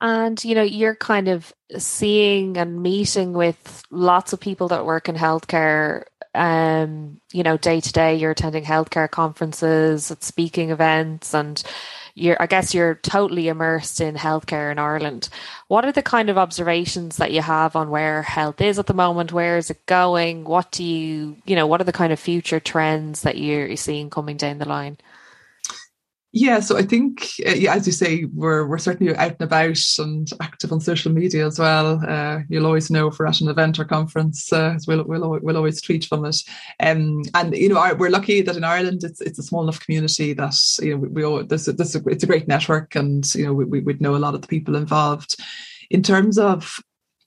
And 0.03 0.45
you 0.45 0.55
know, 0.55 0.63
you're 0.63 0.97
kind 0.97 1.29
of 1.29 1.55
seeing 1.79 2.59
and 2.59 2.83
meeting 2.83 3.33
with 3.33 3.83
lots 3.91 4.35
of 4.35 4.41
people 4.41 4.69
that 4.69 4.85
work 4.85 5.09
in 5.09 5.15
healthcare 5.15 6.05
um, 6.35 7.21
you 7.33 7.43
know, 7.43 7.57
day 7.57 7.81
to 7.81 7.93
day, 7.93 8.17
you're 8.17 8.33
attending 8.33 8.65
healthcare 8.65 9.11
conferences, 9.11 10.11
at 10.11 10.23
speaking 10.25 10.71
events, 10.71 11.35
and 11.35 11.63
you're, 12.15 12.37
I 12.41 12.47
guess 12.47 12.75
you're 12.75 12.95
totally 12.97 13.49
immersed 13.49 14.01
in 14.01 14.15
healthcare 14.15 14.71
in 14.71 14.79
Ireland. 14.79 15.29
What 15.69 15.85
are 15.85 15.93
the 15.93 16.03
kind 16.03 16.31
of 16.31 16.39
observations 16.39 17.17
that 17.17 17.33
you 17.33 17.43
have 17.43 17.75
on 17.77 17.91
where 17.91 18.23
health 18.23 18.61
is 18.61 18.79
at 18.79 18.87
the 18.87 18.95
moment? 18.95 19.33
Where 19.33 19.59
is 19.59 19.71
it 19.71 19.85
going? 19.87 20.45
What 20.45 20.71
do 20.71 20.85
you, 20.85 21.37
you 21.45 21.57
know, 21.57 21.67
what 21.67 21.81
are 21.81 21.85
the 21.85 21.93
kind 21.93 22.13
of 22.13 22.21
future 22.21 22.61
trends 22.61 23.23
that 23.23 23.39
you're 23.39 23.77
seeing 23.77 24.11
coming 24.11 24.37
down 24.37 24.59
the 24.59 24.69
line? 24.69 24.99
Yeah, 26.37 26.59
so 26.59 26.77
I 26.77 26.83
think, 26.83 27.27
uh, 27.47 27.53
yeah, 27.53 27.77
as 27.77 27.87
you 27.87 27.93
say, 27.93 28.25
we're 28.25 28.67
we're 28.67 28.79
certainly 28.79 29.15
out 29.15 29.37
and 29.39 29.43
about 29.43 29.79
and 29.99 30.29
active 30.41 30.73
on 30.73 30.81
social 30.81 31.13
media 31.13 31.47
as 31.47 31.61
well. 31.61 32.03
Uh, 32.05 32.41
you'll 32.49 32.67
always 32.67 32.91
know 32.91 33.07
if 33.07 33.21
we're 33.21 33.29
at 33.29 33.41
an 33.41 33.49
event 33.49 33.79
or 33.79 33.85
conference, 33.85 34.53
uh, 34.53 34.77
we'll, 34.89 35.05
we'll 35.05 35.39
we'll 35.41 35.57
always 35.57 35.81
tweet 35.81 36.07
from 36.07 36.25
it. 36.25 36.37
Um, 36.81 37.23
and 37.35 37.57
you 37.57 37.69
know, 37.69 37.79
our, 37.79 37.95
we're 37.95 38.11
lucky 38.11 38.43
that 38.43 38.57
in 38.57 38.65
Ireland 38.65 39.05
it's 39.05 39.21
it's 39.21 39.39
a 39.39 39.45
small 39.45 39.63
enough 39.63 39.79
community 39.79 40.33
that 40.33 40.57
you 40.83 40.91
know 40.91 40.97
we, 40.97 41.09
we 41.09 41.25
all, 41.25 41.45
this 41.45 41.67
this 41.67 41.95
it's 41.95 42.25
a 42.25 42.27
great 42.27 42.49
network, 42.49 42.97
and 42.97 43.33
you 43.37 43.47
know 43.47 43.55
we 43.55 43.65
we 43.65 43.79
would 43.79 44.01
know 44.01 44.17
a 44.17 44.25
lot 44.25 44.35
of 44.35 44.43
the 44.43 44.49
people 44.49 44.75
involved. 44.75 45.37
In 45.89 46.03
terms 46.03 46.37
of 46.37 46.81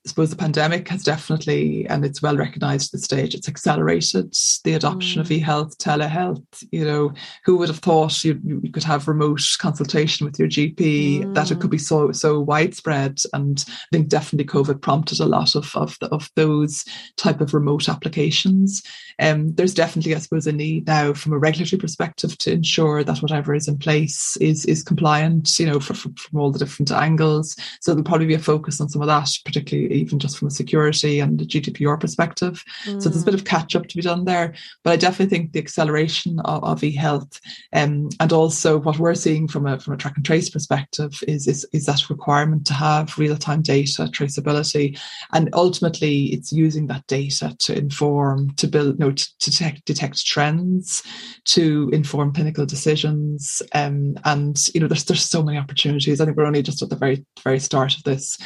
I 0.06 0.08
suppose 0.08 0.30
the 0.30 0.36
pandemic 0.36 0.88
has 0.88 1.02
definitely, 1.02 1.86
and 1.88 2.04
it's 2.04 2.22
well 2.22 2.36
recognized 2.36 2.88
at 2.88 2.92
this 2.98 3.04
stage, 3.04 3.34
it's 3.34 3.48
accelerated 3.48 4.32
the 4.64 4.74
adoption 4.74 5.20
mm. 5.20 5.24
of 5.24 5.30
e-health, 5.30 5.76
telehealth. 5.78 6.44
You 6.70 6.84
know, 6.84 7.12
who 7.44 7.56
would 7.58 7.68
have 7.68 7.80
thought 7.80 8.24
you, 8.24 8.40
you 8.44 8.70
could 8.72 8.84
have 8.84 9.08
remote 9.08 9.42
consultation 9.58 10.24
with 10.24 10.38
your 10.38 10.48
GP, 10.48 10.76
mm. 10.76 11.34
that 11.34 11.50
it 11.50 11.60
could 11.60 11.70
be 11.70 11.78
so 11.78 12.12
so 12.12 12.40
widespread. 12.40 13.18
And 13.32 13.62
I 13.68 13.72
think 13.92 14.08
definitely 14.08 14.46
COVID 14.46 14.80
prompted 14.80 15.20
a 15.20 15.26
lot 15.26 15.56
of 15.56 15.74
of, 15.74 15.98
the, 16.00 16.06
of 16.08 16.30
those 16.36 16.84
type 17.16 17.40
of 17.40 17.52
remote 17.52 17.88
applications. 17.88 18.82
Um, 19.18 19.52
there's 19.56 19.74
definitely, 19.74 20.14
I 20.14 20.20
suppose, 20.20 20.46
a 20.46 20.52
need 20.52 20.86
now 20.86 21.12
from 21.12 21.32
a 21.32 21.38
regulatory 21.38 21.80
perspective 21.80 22.38
to 22.38 22.52
ensure 22.52 23.02
that 23.02 23.18
whatever 23.18 23.52
is 23.52 23.66
in 23.66 23.78
place 23.78 24.36
is 24.36 24.64
is 24.66 24.84
compliant. 24.84 25.58
You 25.58 25.66
know, 25.66 25.80
for, 25.80 25.94
for, 25.94 26.10
from 26.16 26.40
all 26.40 26.52
the 26.52 26.58
different 26.58 26.92
angles. 26.92 27.56
So 27.80 27.92
there'll 27.92 28.04
probably 28.04 28.26
be 28.26 28.34
a 28.34 28.38
focus 28.38 28.80
on 28.80 28.88
some 28.88 29.02
of 29.02 29.08
that, 29.08 29.28
particularly 29.44 29.87
even 29.90 30.18
just 30.18 30.38
from 30.38 30.48
a 30.48 30.52
security 30.52 31.20
and 31.20 31.40
a 31.40 31.44
GDPR 31.44 32.00
perspective. 32.00 32.64
Mm. 32.84 33.02
So 33.02 33.08
there's 33.08 33.22
a 33.22 33.26
bit 33.26 33.34
of 33.34 33.44
catch 33.44 33.74
up 33.74 33.86
to 33.86 33.96
be 33.96 34.02
done 34.02 34.24
there. 34.24 34.54
But 34.84 34.92
I 34.92 34.96
definitely 34.96 35.36
think 35.36 35.52
the 35.52 35.60
acceleration 35.60 36.40
of, 36.40 36.64
of 36.64 36.84
e-health 36.84 37.40
um, 37.72 38.08
and 38.20 38.32
also 38.32 38.78
what 38.78 38.98
we're 38.98 39.14
seeing 39.14 39.48
from 39.48 39.66
a 39.66 39.78
from 39.78 39.94
a 39.94 39.96
track 39.96 40.16
and 40.16 40.24
trace 40.24 40.50
perspective 40.50 41.18
is 41.26 41.46
is, 41.46 41.66
is 41.72 41.86
that 41.86 42.10
requirement 42.10 42.66
to 42.66 42.74
have 42.74 43.18
real 43.18 43.36
time 43.36 43.62
data 43.62 44.02
traceability, 44.04 44.98
and 45.32 45.48
ultimately 45.52 46.26
it's 46.26 46.52
using 46.52 46.86
that 46.86 47.06
data 47.06 47.54
to 47.58 47.76
inform 47.76 48.50
to 48.54 48.66
build 48.66 48.98
you 48.98 49.04
know 49.04 49.12
to, 49.12 49.38
to 49.38 49.50
detect, 49.50 49.84
detect 49.84 50.24
trends 50.24 51.02
to 51.44 51.90
inform 51.92 52.32
clinical 52.32 52.66
decisions 52.66 53.62
um, 53.74 54.16
and 54.24 54.68
you 54.74 54.80
know 54.80 54.88
there's 54.88 55.04
there's 55.04 55.28
so 55.28 55.42
many 55.42 55.58
opportunities. 55.58 56.20
I 56.20 56.24
think 56.24 56.36
we're 56.36 56.46
only 56.46 56.62
just 56.62 56.82
at 56.82 56.90
the 56.90 56.96
very 56.96 57.24
very 57.42 57.58
start 57.58 57.96
of 57.96 58.04
this 58.04 58.38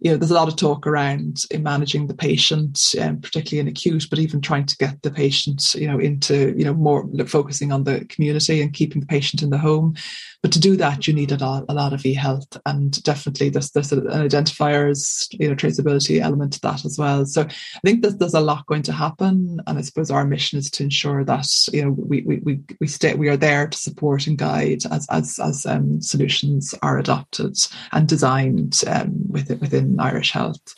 you 0.00 0.10
know, 0.10 0.16
there's 0.16 0.30
a 0.30 0.34
lot 0.34 0.48
of 0.48 0.56
talk 0.56 0.86
around 0.86 1.44
in 1.50 1.62
managing 1.62 2.06
the 2.06 2.14
patient, 2.14 2.94
um, 3.00 3.20
particularly 3.20 3.60
in 3.60 3.68
acute, 3.68 4.06
but 4.08 4.20
even 4.20 4.40
trying 4.40 4.66
to 4.66 4.76
get 4.76 5.02
the 5.02 5.10
patient, 5.10 5.74
you 5.74 5.88
know, 5.88 5.98
into, 5.98 6.54
you 6.56 6.64
know, 6.64 6.74
more 6.74 7.08
focusing 7.26 7.72
on 7.72 7.82
the 7.82 8.04
community 8.04 8.62
and 8.62 8.72
keeping 8.72 9.00
the 9.00 9.06
patient 9.06 9.42
in 9.42 9.50
the 9.50 9.58
home. 9.58 9.94
But 10.42 10.52
to 10.52 10.60
do 10.60 10.76
that, 10.76 11.08
you 11.08 11.14
need 11.14 11.32
a 11.32 11.36
lot, 11.36 11.64
a 11.68 11.74
lot 11.74 11.92
of 11.92 12.06
e-health, 12.06 12.60
and 12.64 13.02
definitely 13.02 13.48
there's 13.48 13.72
there's 13.72 13.90
an 13.90 14.06
identifiers, 14.06 15.26
you 15.32 15.48
know, 15.48 15.56
traceability 15.56 16.20
element 16.20 16.52
to 16.52 16.60
that 16.60 16.84
as 16.84 16.96
well. 16.96 17.26
So 17.26 17.42
I 17.42 17.80
think 17.84 18.02
that 18.02 18.20
there's 18.20 18.34
a 18.34 18.40
lot 18.40 18.66
going 18.66 18.82
to 18.82 18.92
happen, 18.92 19.60
and 19.66 19.78
I 19.78 19.80
suppose 19.80 20.12
our 20.12 20.24
mission 20.24 20.58
is 20.58 20.70
to 20.72 20.84
ensure 20.84 21.24
that 21.24 21.48
you 21.72 21.84
know 21.84 21.90
we 21.90 22.22
we 22.22 22.36
we, 22.38 22.60
we 22.80 22.86
stay 22.86 23.14
we 23.14 23.28
are 23.28 23.36
there 23.36 23.66
to 23.66 23.78
support 23.78 24.28
and 24.28 24.38
guide 24.38 24.82
as 24.92 25.08
as 25.10 25.40
as 25.40 25.66
um, 25.66 26.00
solutions 26.00 26.72
are 26.82 26.98
adopted 26.98 27.56
and 27.90 28.06
designed 28.06 28.80
um, 28.86 29.12
within 29.28 29.58
within 29.58 29.98
Irish 29.98 30.30
health. 30.30 30.74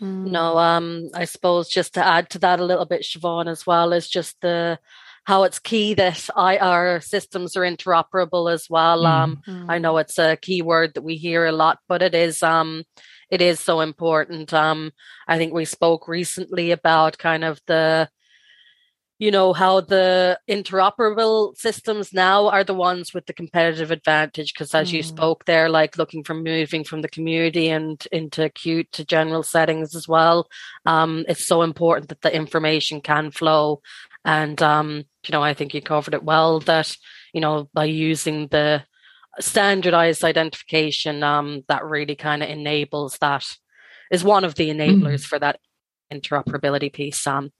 No, 0.00 0.58
um, 0.58 1.10
I 1.14 1.24
suppose 1.24 1.68
just 1.68 1.94
to 1.94 2.04
add 2.04 2.28
to 2.30 2.38
that 2.40 2.60
a 2.60 2.64
little 2.64 2.84
bit, 2.84 3.02
Siobhain, 3.02 3.48
as 3.48 3.66
well, 3.66 3.92
is 3.92 4.08
just 4.08 4.40
the 4.40 4.78
how 5.24 5.42
it's 5.44 5.58
key 5.58 5.94
that 5.94 6.28
IR 6.36 7.00
systems 7.00 7.56
are 7.56 7.62
interoperable 7.62 8.52
as 8.52 8.68
well. 8.68 9.04
Mm. 9.04 9.06
Um, 9.06 9.42
mm. 9.46 9.66
I 9.68 9.78
know 9.78 9.96
it's 9.96 10.18
a 10.18 10.36
key 10.36 10.62
word 10.62 10.94
that 10.94 11.02
we 11.02 11.16
hear 11.16 11.46
a 11.46 11.52
lot, 11.52 11.78
but 11.88 12.02
it 12.02 12.14
is 12.14 12.42
um, 12.42 12.84
it 13.30 13.40
is 13.40 13.58
so 13.58 13.80
important. 13.80 14.52
Um, 14.52 14.92
I 15.26 15.38
think 15.38 15.52
we 15.52 15.64
spoke 15.64 16.08
recently 16.08 16.70
about 16.70 17.18
kind 17.18 17.42
of 17.44 17.60
the 17.66 18.08
you 19.18 19.30
know 19.30 19.52
how 19.52 19.80
the 19.80 20.38
interoperable 20.50 21.56
systems 21.56 22.12
now 22.12 22.48
are 22.48 22.64
the 22.64 22.74
ones 22.74 23.14
with 23.14 23.26
the 23.26 23.32
competitive 23.32 23.90
advantage 23.90 24.52
because 24.52 24.74
as 24.74 24.90
mm. 24.90 24.94
you 24.94 25.02
spoke 25.02 25.44
there 25.44 25.68
like 25.68 25.96
looking 25.96 26.24
for 26.24 26.34
moving 26.34 26.82
from 26.82 27.00
the 27.00 27.08
community 27.08 27.68
and 27.68 28.08
into 28.10 28.42
acute 28.42 28.90
to 28.90 29.04
general 29.04 29.42
settings 29.42 29.94
as 29.94 30.08
well 30.08 30.48
um, 30.84 31.24
it's 31.28 31.46
so 31.46 31.62
important 31.62 32.08
that 32.08 32.22
the 32.22 32.34
information 32.34 33.00
can 33.00 33.30
flow 33.30 33.80
and 34.24 34.60
um, 34.62 35.04
you 35.26 35.32
know, 35.32 35.42
I 35.42 35.54
think 35.54 35.74
you 35.74 35.82
covered 35.82 36.14
it 36.14 36.24
well 36.24 36.60
that, 36.60 36.94
you 37.32 37.40
know, 37.40 37.68
by 37.74 37.84
using 37.84 38.48
the 38.48 38.84
standardized 39.40 40.24
identification, 40.24 41.22
um, 41.22 41.62
that 41.68 41.84
really 41.84 42.16
kind 42.16 42.42
of 42.42 42.48
enables 42.48 43.18
that 43.18 43.44
is 44.10 44.24
one 44.24 44.44
of 44.44 44.54
the 44.54 44.70
enablers 44.70 45.22
mm. 45.22 45.24
for 45.24 45.38
that 45.38 45.58
interoperability 46.12 46.92
piece. 46.92 47.26
Um, 47.26 47.50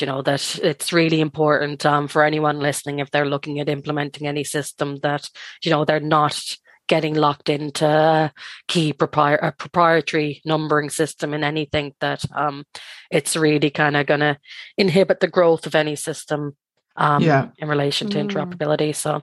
you 0.00 0.06
know 0.06 0.22
that 0.22 0.58
it's 0.62 0.92
really 0.92 1.20
important 1.20 1.84
um, 1.84 2.08
for 2.08 2.24
anyone 2.24 2.60
listening 2.60 2.98
if 2.98 3.10
they're 3.10 3.26
looking 3.26 3.60
at 3.60 3.68
implementing 3.68 4.26
any 4.26 4.42
system 4.42 4.96
that 5.02 5.28
you 5.62 5.70
know 5.70 5.84
they're 5.84 6.00
not 6.00 6.56
getting 6.92 7.14
locked 7.14 7.48
into 7.48 7.86
a 7.86 8.30
key 8.68 8.92
propri- 8.92 9.42
a 9.42 9.50
proprietary 9.50 10.42
numbering 10.44 10.90
system 10.90 11.32
in 11.32 11.42
anything 11.42 11.94
that 12.00 12.22
um, 12.34 12.66
it's 13.10 13.34
really 13.34 13.70
kind 13.70 13.96
of 13.96 14.04
going 14.04 14.20
to 14.20 14.36
inhibit 14.76 15.18
the 15.18 15.26
growth 15.26 15.64
of 15.64 15.74
any 15.74 15.96
system 15.96 16.54
um, 16.96 17.22
yeah. 17.22 17.48
in 17.56 17.66
relation 17.66 18.10
to 18.10 18.18
mm. 18.18 18.28
interoperability. 18.28 18.94
So 18.94 19.22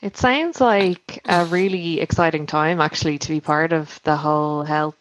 it 0.00 0.16
sounds 0.16 0.58
like 0.58 1.20
a 1.26 1.44
really 1.44 2.00
exciting 2.00 2.46
time 2.46 2.80
actually 2.80 3.18
to 3.18 3.28
be 3.28 3.40
part 3.42 3.74
of 3.74 4.00
the 4.04 4.16
whole 4.16 4.62
health 4.62 4.96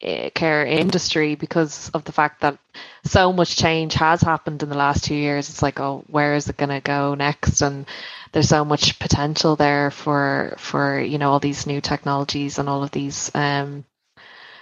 care 0.00 0.64
industry 0.64 1.34
because 1.34 1.90
of 1.90 2.04
the 2.04 2.12
fact 2.12 2.40
that 2.40 2.58
so 3.04 3.32
much 3.32 3.56
change 3.56 3.94
has 3.94 4.22
happened 4.22 4.62
in 4.62 4.68
the 4.68 4.76
last 4.76 5.04
two 5.04 5.14
years. 5.14 5.50
It's 5.50 5.62
like, 5.62 5.78
oh, 5.78 6.04
where 6.08 6.34
is 6.34 6.48
it 6.48 6.56
going 6.56 6.70
to 6.70 6.80
go 6.80 7.14
next? 7.14 7.60
And 7.60 7.86
there's 8.32 8.48
so 8.48 8.64
much 8.64 8.98
potential 8.98 9.56
there 9.56 9.90
for 9.90 10.54
for 10.58 11.00
you 11.00 11.18
know 11.18 11.30
all 11.30 11.40
these 11.40 11.66
new 11.66 11.80
technologies 11.80 12.58
and 12.58 12.68
all 12.68 12.82
of 12.82 12.90
these 12.92 13.30
um, 13.34 13.84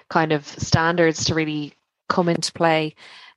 kind 0.08 0.32
of 0.32 0.46
standards 0.46 1.26
to 1.26 1.34
really 1.34 1.74
come 2.08 2.28
into 2.28 2.52
play. 2.52 2.94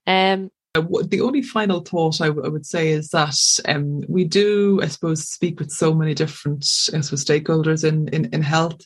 Um, 0.08 0.52
uh, 0.74 0.84
the 1.06 1.20
only 1.22 1.42
final 1.42 1.82
thought 1.82 2.22
I, 2.22 2.28
w- 2.28 2.46
I 2.46 2.50
would 2.50 2.66
say 2.66 2.90
is 2.90 3.10
that 3.10 3.38
um, 3.68 4.04
we 4.08 4.24
do, 4.24 4.80
I 4.82 4.88
suppose, 4.88 5.28
speak 5.28 5.60
with 5.60 5.70
so 5.70 5.94
many 5.94 6.14
different 6.14 6.64
I 6.94 7.02
suppose, 7.02 7.26
stakeholders 7.26 7.84
in, 7.84 8.08
in, 8.08 8.26
in 8.34 8.42
health. 8.42 8.80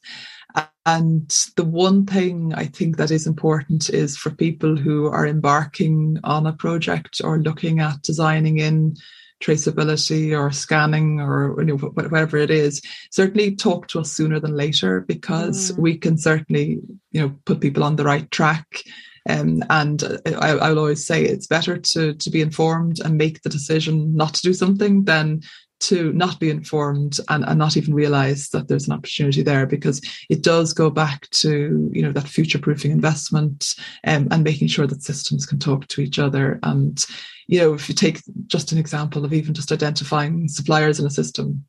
And 0.85 1.29
the 1.55 1.63
one 1.63 2.05
thing 2.05 2.53
I 2.53 2.65
think 2.65 2.97
that 2.97 3.11
is 3.11 3.25
important 3.25 3.89
is 3.89 4.17
for 4.17 4.29
people 4.29 4.75
who 4.75 5.07
are 5.07 5.25
embarking 5.25 6.19
on 6.23 6.45
a 6.45 6.53
project 6.53 7.21
or 7.23 7.39
looking 7.39 7.79
at 7.79 8.03
designing 8.03 8.59
in 8.59 8.95
traceability 9.43 10.37
or 10.37 10.51
scanning 10.51 11.19
or 11.19 11.55
you 11.59 11.65
know, 11.65 11.77
whatever 11.77 12.37
it 12.37 12.51
is, 12.51 12.81
certainly 13.11 13.55
talk 13.55 13.87
to 13.87 13.99
us 13.99 14.11
sooner 14.11 14.39
than 14.39 14.55
later 14.55 15.01
because 15.01 15.71
mm. 15.71 15.79
we 15.79 15.97
can 15.97 16.17
certainly 16.17 16.79
you 17.11 17.21
know 17.21 17.35
put 17.45 17.59
people 17.61 17.83
on 17.83 17.95
the 17.95 18.03
right 18.03 18.29
track 18.31 18.83
um, 19.27 19.63
and 19.69 20.03
I, 20.39 20.69
will 20.69 20.79
always 20.79 21.05
say 21.05 21.23
it's 21.23 21.47
better 21.47 21.77
to 21.77 22.13
to 22.13 22.29
be 22.29 22.41
informed 22.41 22.99
and 23.03 23.17
make 23.17 23.41
the 23.41 23.49
decision 23.49 24.15
not 24.15 24.35
to 24.35 24.41
do 24.43 24.53
something 24.53 25.05
than 25.05 25.41
to 25.81 26.13
not 26.13 26.39
be 26.39 26.49
informed 26.49 27.19
and, 27.29 27.43
and 27.45 27.59
not 27.59 27.77
even 27.77 27.93
realize 27.93 28.49
that 28.49 28.67
there's 28.67 28.87
an 28.87 28.93
opportunity 28.93 29.43
there 29.43 29.65
because 29.65 30.01
it 30.29 30.41
does 30.41 30.73
go 30.73 30.89
back 30.89 31.29
to 31.31 31.89
you 31.93 32.01
know 32.01 32.11
that 32.11 32.27
future 32.27 32.59
proofing 32.59 32.91
investment 32.91 33.75
um, 34.05 34.27
and 34.31 34.43
making 34.43 34.67
sure 34.67 34.87
that 34.87 35.03
systems 35.03 35.45
can 35.45 35.59
talk 35.59 35.87
to 35.87 36.01
each 36.01 36.17
other. 36.17 36.59
And 36.63 37.03
you 37.47 37.59
know 37.59 37.73
if 37.73 37.89
you 37.89 37.95
take 37.95 38.21
just 38.47 38.71
an 38.71 38.77
example 38.77 39.25
of 39.25 39.33
even 39.33 39.53
just 39.53 39.71
identifying 39.71 40.47
suppliers 40.47 40.99
in 40.99 41.05
a 41.05 41.11
system 41.11 41.65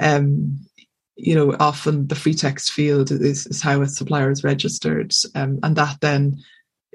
um, 0.00 0.58
you 1.16 1.34
know 1.34 1.56
often 1.60 2.06
the 2.06 2.14
free 2.14 2.34
text 2.34 2.72
field 2.72 3.10
is, 3.10 3.46
is 3.46 3.62
how 3.62 3.80
a 3.82 3.86
supplier 3.86 4.30
is 4.30 4.44
registered 4.44 5.12
um, 5.34 5.58
and 5.62 5.76
that 5.76 6.00
then 6.00 6.36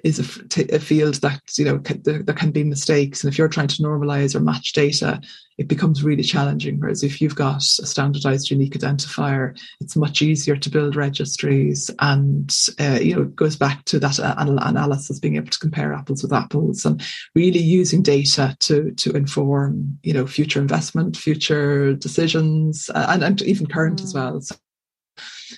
is 0.05 0.19
a, 0.19 0.75
a 0.75 0.79
field 0.79 1.15
that 1.15 1.41
you 1.57 1.65
know 1.65 1.79
can, 1.79 1.99
there, 2.03 2.21
there, 2.21 2.35
can 2.35 2.51
be 2.51 2.63
mistakes, 2.63 3.23
and 3.23 3.33
if 3.33 3.39
you're 3.39 3.47
trying 3.47 3.67
to 3.67 3.81
normalize 3.81 4.35
or 4.35 4.39
match 4.39 4.71
data, 4.71 5.19
it 5.57 5.67
becomes 5.67 6.03
really 6.03 6.21
challenging. 6.21 6.79
Whereas 6.79 7.03
if 7.03 7.19
you've 7.19 7.35
got 7.35 7.57
a 7.57 7.87
standardized 7.87 8.51
unique 8.51 8.73
identifier, 8.73 9.59
it's 9.81 9.95
much 9.95 10.21
easier 10.21 10.57
to 10.57 10.69
build 10.69 10.95
registries, 10.95 11.89
and 11.99 12.55
uh, 12.79 12.99
you 13.01 13.15
know 13.15 13.23
it 13.23 13.35
goes 13.35 13.55
back 13.55 13.83
to 13.85 13.99
that 13.99 14.19
analysis, 14.19 15.19
being 15.19 15.37
able 15.37 15.49
to 15.49 15.59
compare 15.59 15.91
apples 15.91 16.21
with 16.21 16.31
apples, 16.31 16.85
and 16.85 17.03
really 17.33 17.59
using 17.59 18.03
data 18.03 18.55
to 18.59 18.91
to 18.91 19.11
inform 19.13 19.97
you 20.03 20.13
know 20.13 20.27
future 20.27 20.61
investment, 20.61 21.17
future 21.17 21.95
decisions, 21.95 22.91
and, 22.93 23.23
and 23.23 23.41
even 23.41 23.65
current 23.65 23.99
mm. 23.99 24.03
as 24.03 24.13
well. 24.13 24.39
So 24.39 24.55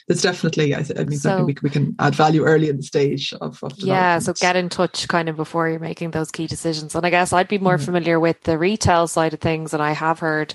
there's 0.08 0.21
definitely 0.21 0.73
I, 0.76 0.84
I 0.97 1.04
mean 1.04 1.19
so, 1.19 1.45
we, 1.45 1.56
we 1.62 1.69
can 1.69 1.95
add 2.00 2.15
value 2.15 2.43
early 2.43 2.69
in 2.69 2.78
the 2.78 2.84
stage 2.84 3.34
of, 3.41 3.63
of 3.63 3.73
yeah 3.78 4.19
so 4.19 4.34
get 4.34 4.56
in 4.56 4.69
touch 4.69 5.08
kind 5.08 5.30
of 5.30 5.36
before 5.36 5.69
you're 5.69 5.80
making 5.80 6.12
those 6.12 6.32
key 6.32 6.47
decisions 6.47 6.95
and 6.95 7.06
I 7.06 7.10
guess 7.10 7.34
I'd 7.34 7.47
be 7.47 7.58
more 7.58 7.76
mm-hmm. 7.76 7.86
familiar 7.86 8.19
with 8.19 8.41
the 8.43 8.58
retail 8.58 9.08
side 9.08 9.34
of 9.34 9.39
things 9.39 9.73
and 9.73 9.82
I 9.82 9.91
have 9.91 10.19
heard 10.19 10.54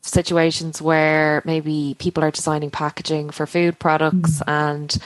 situations 0.00 0.80
where 0.80 1.42
maybe 1.44 1.96
people 1.98 2.22
are 2.24 2.30
designing 2.30 2.70
packaging 2.70 3.30
for 3.30 3.46
food 3.46 3.78
products 3.78 4.40
mm-hmm. 4.40 4.50
and 4.50 4.98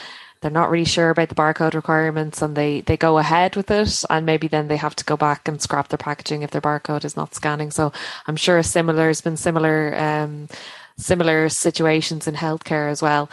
they're 0.43 0.51
not 0.51 0.71
really 0.71 0.85
sure 0.85 1.11
about 1.11 1.29
the 1.29 1.35
barcode 1.37 1.75
requirements 1.75 2.43
and 2.43 2.57
they, 2.57 2.81
they 2.83 2.97
go 2.97 3.19
ahead 3.19 3.55
with 3.55 3.71
it 3.71 4.05
and 4.11 4.27
maybe 4.27 4.49
then 4.49 4.67
they 4.69 4.77
have 4.77 4.97
to 4.97 5.05
go 5.05 5.17
back 5.17 5.47
and 5.47 5.63
scrap 5.63 5.89
their 5.89 5.99
packaging 5.99 6.43
if 6.43 6.51
their 6.51 6.61
barcode 6.61 7.05
is 7.05 7.17
not 7.17 7.35
scanning. 7.35 7.71
So 7.71 7.93
I'm 8.27 8.37
sure 8.37 8.61
similar 8.63 9.07
has 9.07 9.21
been 9.21 9.37
similar 9.37 9.95
um, 9.97 10.49
similar 10.97 11.49
situations 11.49 12.27
in 12.27 12.35
healthcare 12.35 12.91
as 12.91 13.03
well. 13.03 13.31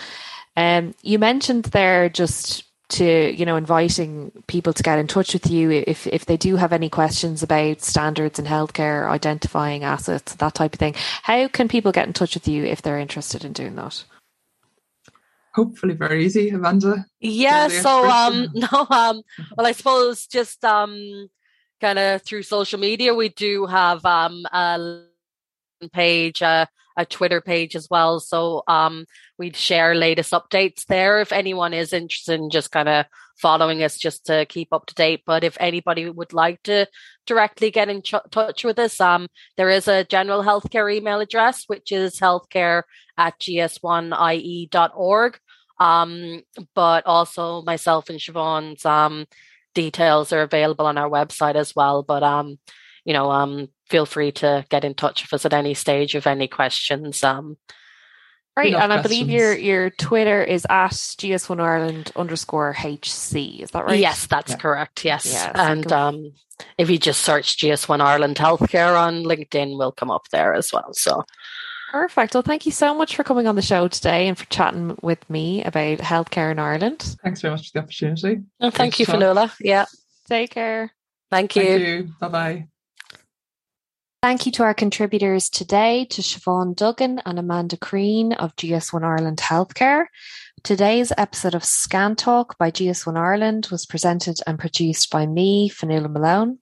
Um, 0.56 0.94
you 1.02 1.20
mentioned 1.20 1.66
there 1.66 2.10
just 2.10 2.66
to 2.90 3.36
you 3.38 3.46
know 3.46 3.56
inviting 3.56 4.32
people 4.48 4.74
to 4.74 4.82
get 4.82 4.98
in 4.98 5.06
touch 5.06 5.34
with 5.34 5.50
you 5.50 5.70
if 5.70 6.08
if 6.08 6.26
they 6.26 6.38
do 6.38 6.56
have 6.56 6.74
any 6.74 6.90
questions 6.90 7.44
about 7.44 7.82
standards 7.82 8.40
in 8.40 8.46
healthcare, 8.46 9.08
identifying 9.10 9.84
assets, 9.84 10.36
that 10.36 10.56
type 10.56 10.74
of 10.74 10.80
thing. 10.80 10.96
How 11.24 11.48
can 11.48 11.68
people 11.68 11.92
get 11.92 12.08
in 12.08 12.14
touch 12.14 12.34
with 12.34 12.48
you 12.48 12.66
if 12.66 12.82
they're 12.82 13.00
interested 13.00 13.46
in 13.46 13.54
doing 13.54 13.76
that? 13.76 14.04
Hopefully, 15.54 15.94
very 15.94 16.26
easy, 16.26 16.50
Amanda. 16.50 17.06
Yeah. 17.20 17.68
So, 17.68 18.10
um, 18.10 18.48
no, 18.54 18.88
um, 18.90 19.22
well, 19.58 19.68
I 19.68 19.72
suppose 19.72 20.26
just 20.28 20.64
um, 20.64 21.30
kind 21.82 22.00
of 22.00 22.22
through 22.24 22.44
social 22.44 22.80
media, 22.80 23.14
we 23.14 23.30
do 23.30 23.66
have 23.66 24.04
um 24.06 24.46
a 24.52 25.02
page, 25.92 26.42
uh, 26.42 26.66
a 27.00 27.06
Twitter 27.06 27.40
page 27.40 27.78
as 27.78 27.88
well. 27.90 28.20
So 28.20 28.62
um, 28.68 29.06
we'd 29.38 29.56
share 29.56 29.96
latest 29.96 30.34
updates 30.34 30.86
there 30.86 31.22
if 31.22 31.32
anyone 31.32 31.74
is 31.74 31.94
interested 31.94 32.42
in 32.42 32.50
just 32.50 32.72
kind 32.72 32.90
of 32.90 33.06
following 33.38 33.82
us 33.82 33.98
just 33.98 34.26
to 34.26 34.46
keep 34.46 34.74
up 34.74 34.86
to 34.88 34.96
date. 34.96 35.24
But 35.26 35.46
if 35.46 35.56
anybody 35.62 36.10
would 36.10 36.34
like 36.34 36.62
to 36.64 36.88
directly 37.26 37.72
get 37.72 37.88
in 37.88 38.02
ch- 38.02 38.16
touch 38.32 38.66
with 38.66 38.78
us, 38.78 39.00
um, 39.00 39.30
there 39.56 39.70
is 39.70 39.88
a 39.88 40.04
general 40.04 40.44
healthcare 40.44 40.94
email 40.94 41.22
address, 41.22 41.64
which 41.68 41.94
is 41.94 42.20
healthcare 42.20 42.84
at 43.18 43.40
gs1ie.org. 43.40 45.40
Um, 45.80 46.42
but 46.76 47.06
also 47.06 47.62
myself 47.62 48.10
and 48.10 48.20
Siobhain's 48.20 48.86
um, 48.86 49.26
details 49.74 50.34
are 50.34 50.42
available 50.42 50.86
on 50.86 50.98
our 50.98 51.10
website 51.10 51.56
as 51.56 51.74
well. 51.74 52.04
But 52.04 52.24
um, 52.24 52.60
you 53.06 53.14
know, 53.14 53.32
um, 53.32 53.70
feel 53.90 54.06
free 54.06 54.32
to 54.34 54.66
get 54.70 54.86
in 54.86 54.94
touch 54.94 55.24
with 55.24 55.34
us 55.34 55.46
at 55.46 55.54
any 55.54 55.74
stage 55.74 56.16
of 56.16 56.28
any 56.28 56.48
questions. 56.48 57.24
Um, 57.24 57.58
Right, 58.58 58.74
and 58.74 58.92
questions. 58.92 59.00
I 59.00 59.02
believe 59.02 59.30
your 59.30 59.56
your 59.56 59.90
Twitter 59.92 60.44
is 60.44 60.66
at 60.70 60.92
GS1 60.92 61.62
Ireland 61.62 62.12
underscore 62.16 62.74
HC. 62.74 63.62
Is 63.62 63.72
that 63.72 63.86
right? 63.86 64.00
Yes, 64.00 64.28
that's 64.28 64.52
yeah. 64.52 64.58
correct. 64.58 65.06
Yes, 65.06 65.32
yeah, 65.32 65.52
and 65.56 65.90
um, 65.94 66.34
if 66.78 66.90
you 66.90 66.98
just 66.98 67.22
search 67.22 67.58
GS1 67.58 68.02
Ireland 68.02 68.36
Healthcare 68.36 69.00
on 69.00 69.24
LinkedIn, 69.24 69.78
we'll 69.78 69.94
come 69.94 70.12
up 70.12 70.28
there 70.32 70.54
as 70.54 70.74
well. 70.74 70.94
So 70.94 71.24
perfect. 71.92 72.34
Well, 72.34 72.44
thank 72.44 72.66
you 72.66 72.74
so 72.74 72.94
much 72.94 73.16
for 73.16 73.24
coming 73.24 73.48
on 73.48 73.56
the 73.56 73.62
show 73.62 73.88
today 73.88 74.28
and 74.28 74.38
for 74.38 74.46
chatting 74.48 74.98
with 75.02 75.30
me 75.30 75.64
about 75.64 76.00
healthcare 76.00 76.52
in 76.52 76.60
Ireland. 76.60 77.16
Thanks 77.24 77.42
very 77.42 77.54
much 77.54 77.72
for 77.72 77.80
the 77.80 77.84
opportunity. 77.84 78.42
And 78.60 78.74
thank 78.74 79.00
you, 79.00 79.06
Fionnuala. 79.06 79.54
Yeah. 79.62 79.86
Take 80.28 80.52
care. 80.52 80.92
Thank 81.32 81.56
you. 81.56 81.64
Thank 81.64 81.82
you. 81.82 82.10
Bye 82.20 82.28
bye. 82.28 82.68
Thank 84.22 84.46
you 84.46 84.52
to 84.54 84.64
our 84.64 84.74
contributors 84.74 85.50
today 85.50 86.04
to 86.10 86.22
Siobhain 86.22 86.76
Duggan 86.76 87.22
and 87.26 87.40
Amanda 87.40 87.78
Creane 87.78 88.34
of 88.34 88.54
GS1 88.58 89.02
Ireland 89.02 89.38
Healthcare. 89.38 90.08
Today's 90.62 91.14
episode 91.18 91.56
of 91.56 91.64
Scan 91.64 92.18
Talk 92.18 92.58
by 92.58 92.70
GS1 92.70 93.18
Ireland 93.18 93.70
was 93.72 93.86
presented 93.86 94.40
and 94.46 94.60
produced 94.60 95.10
by 95.10 95.26
me, 95.26 95.70
Fionnuala 95.70 96.12
Malone. 96.12 96.60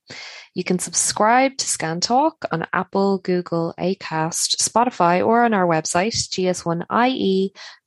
You 0.54 0.64
can 0.64 0.78
subscribe 0.78 1.58
to 1.58 1.68
Scan 1.68 2.00
Talk 2.00 2.46
on 2.52 2.68
Apple, 2.74 3.18
Google, 3.18 3.74
Acast, 3.80 4.58
Spotify, 4.62 5.26
or 5.26 5.44
on 5.44 5.56
our 5.56 5.66
website, 5.66 6.14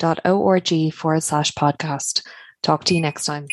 gs1ie.org 0.02 0.92
forward 0.94 1.22
slash 1.22 1.52
podcast. 1.52 2.26
Talk 2.62 2.82
to 2.84 2.94
you 2.94 3.00
next 3.00 3.24
time. 3.24 3.46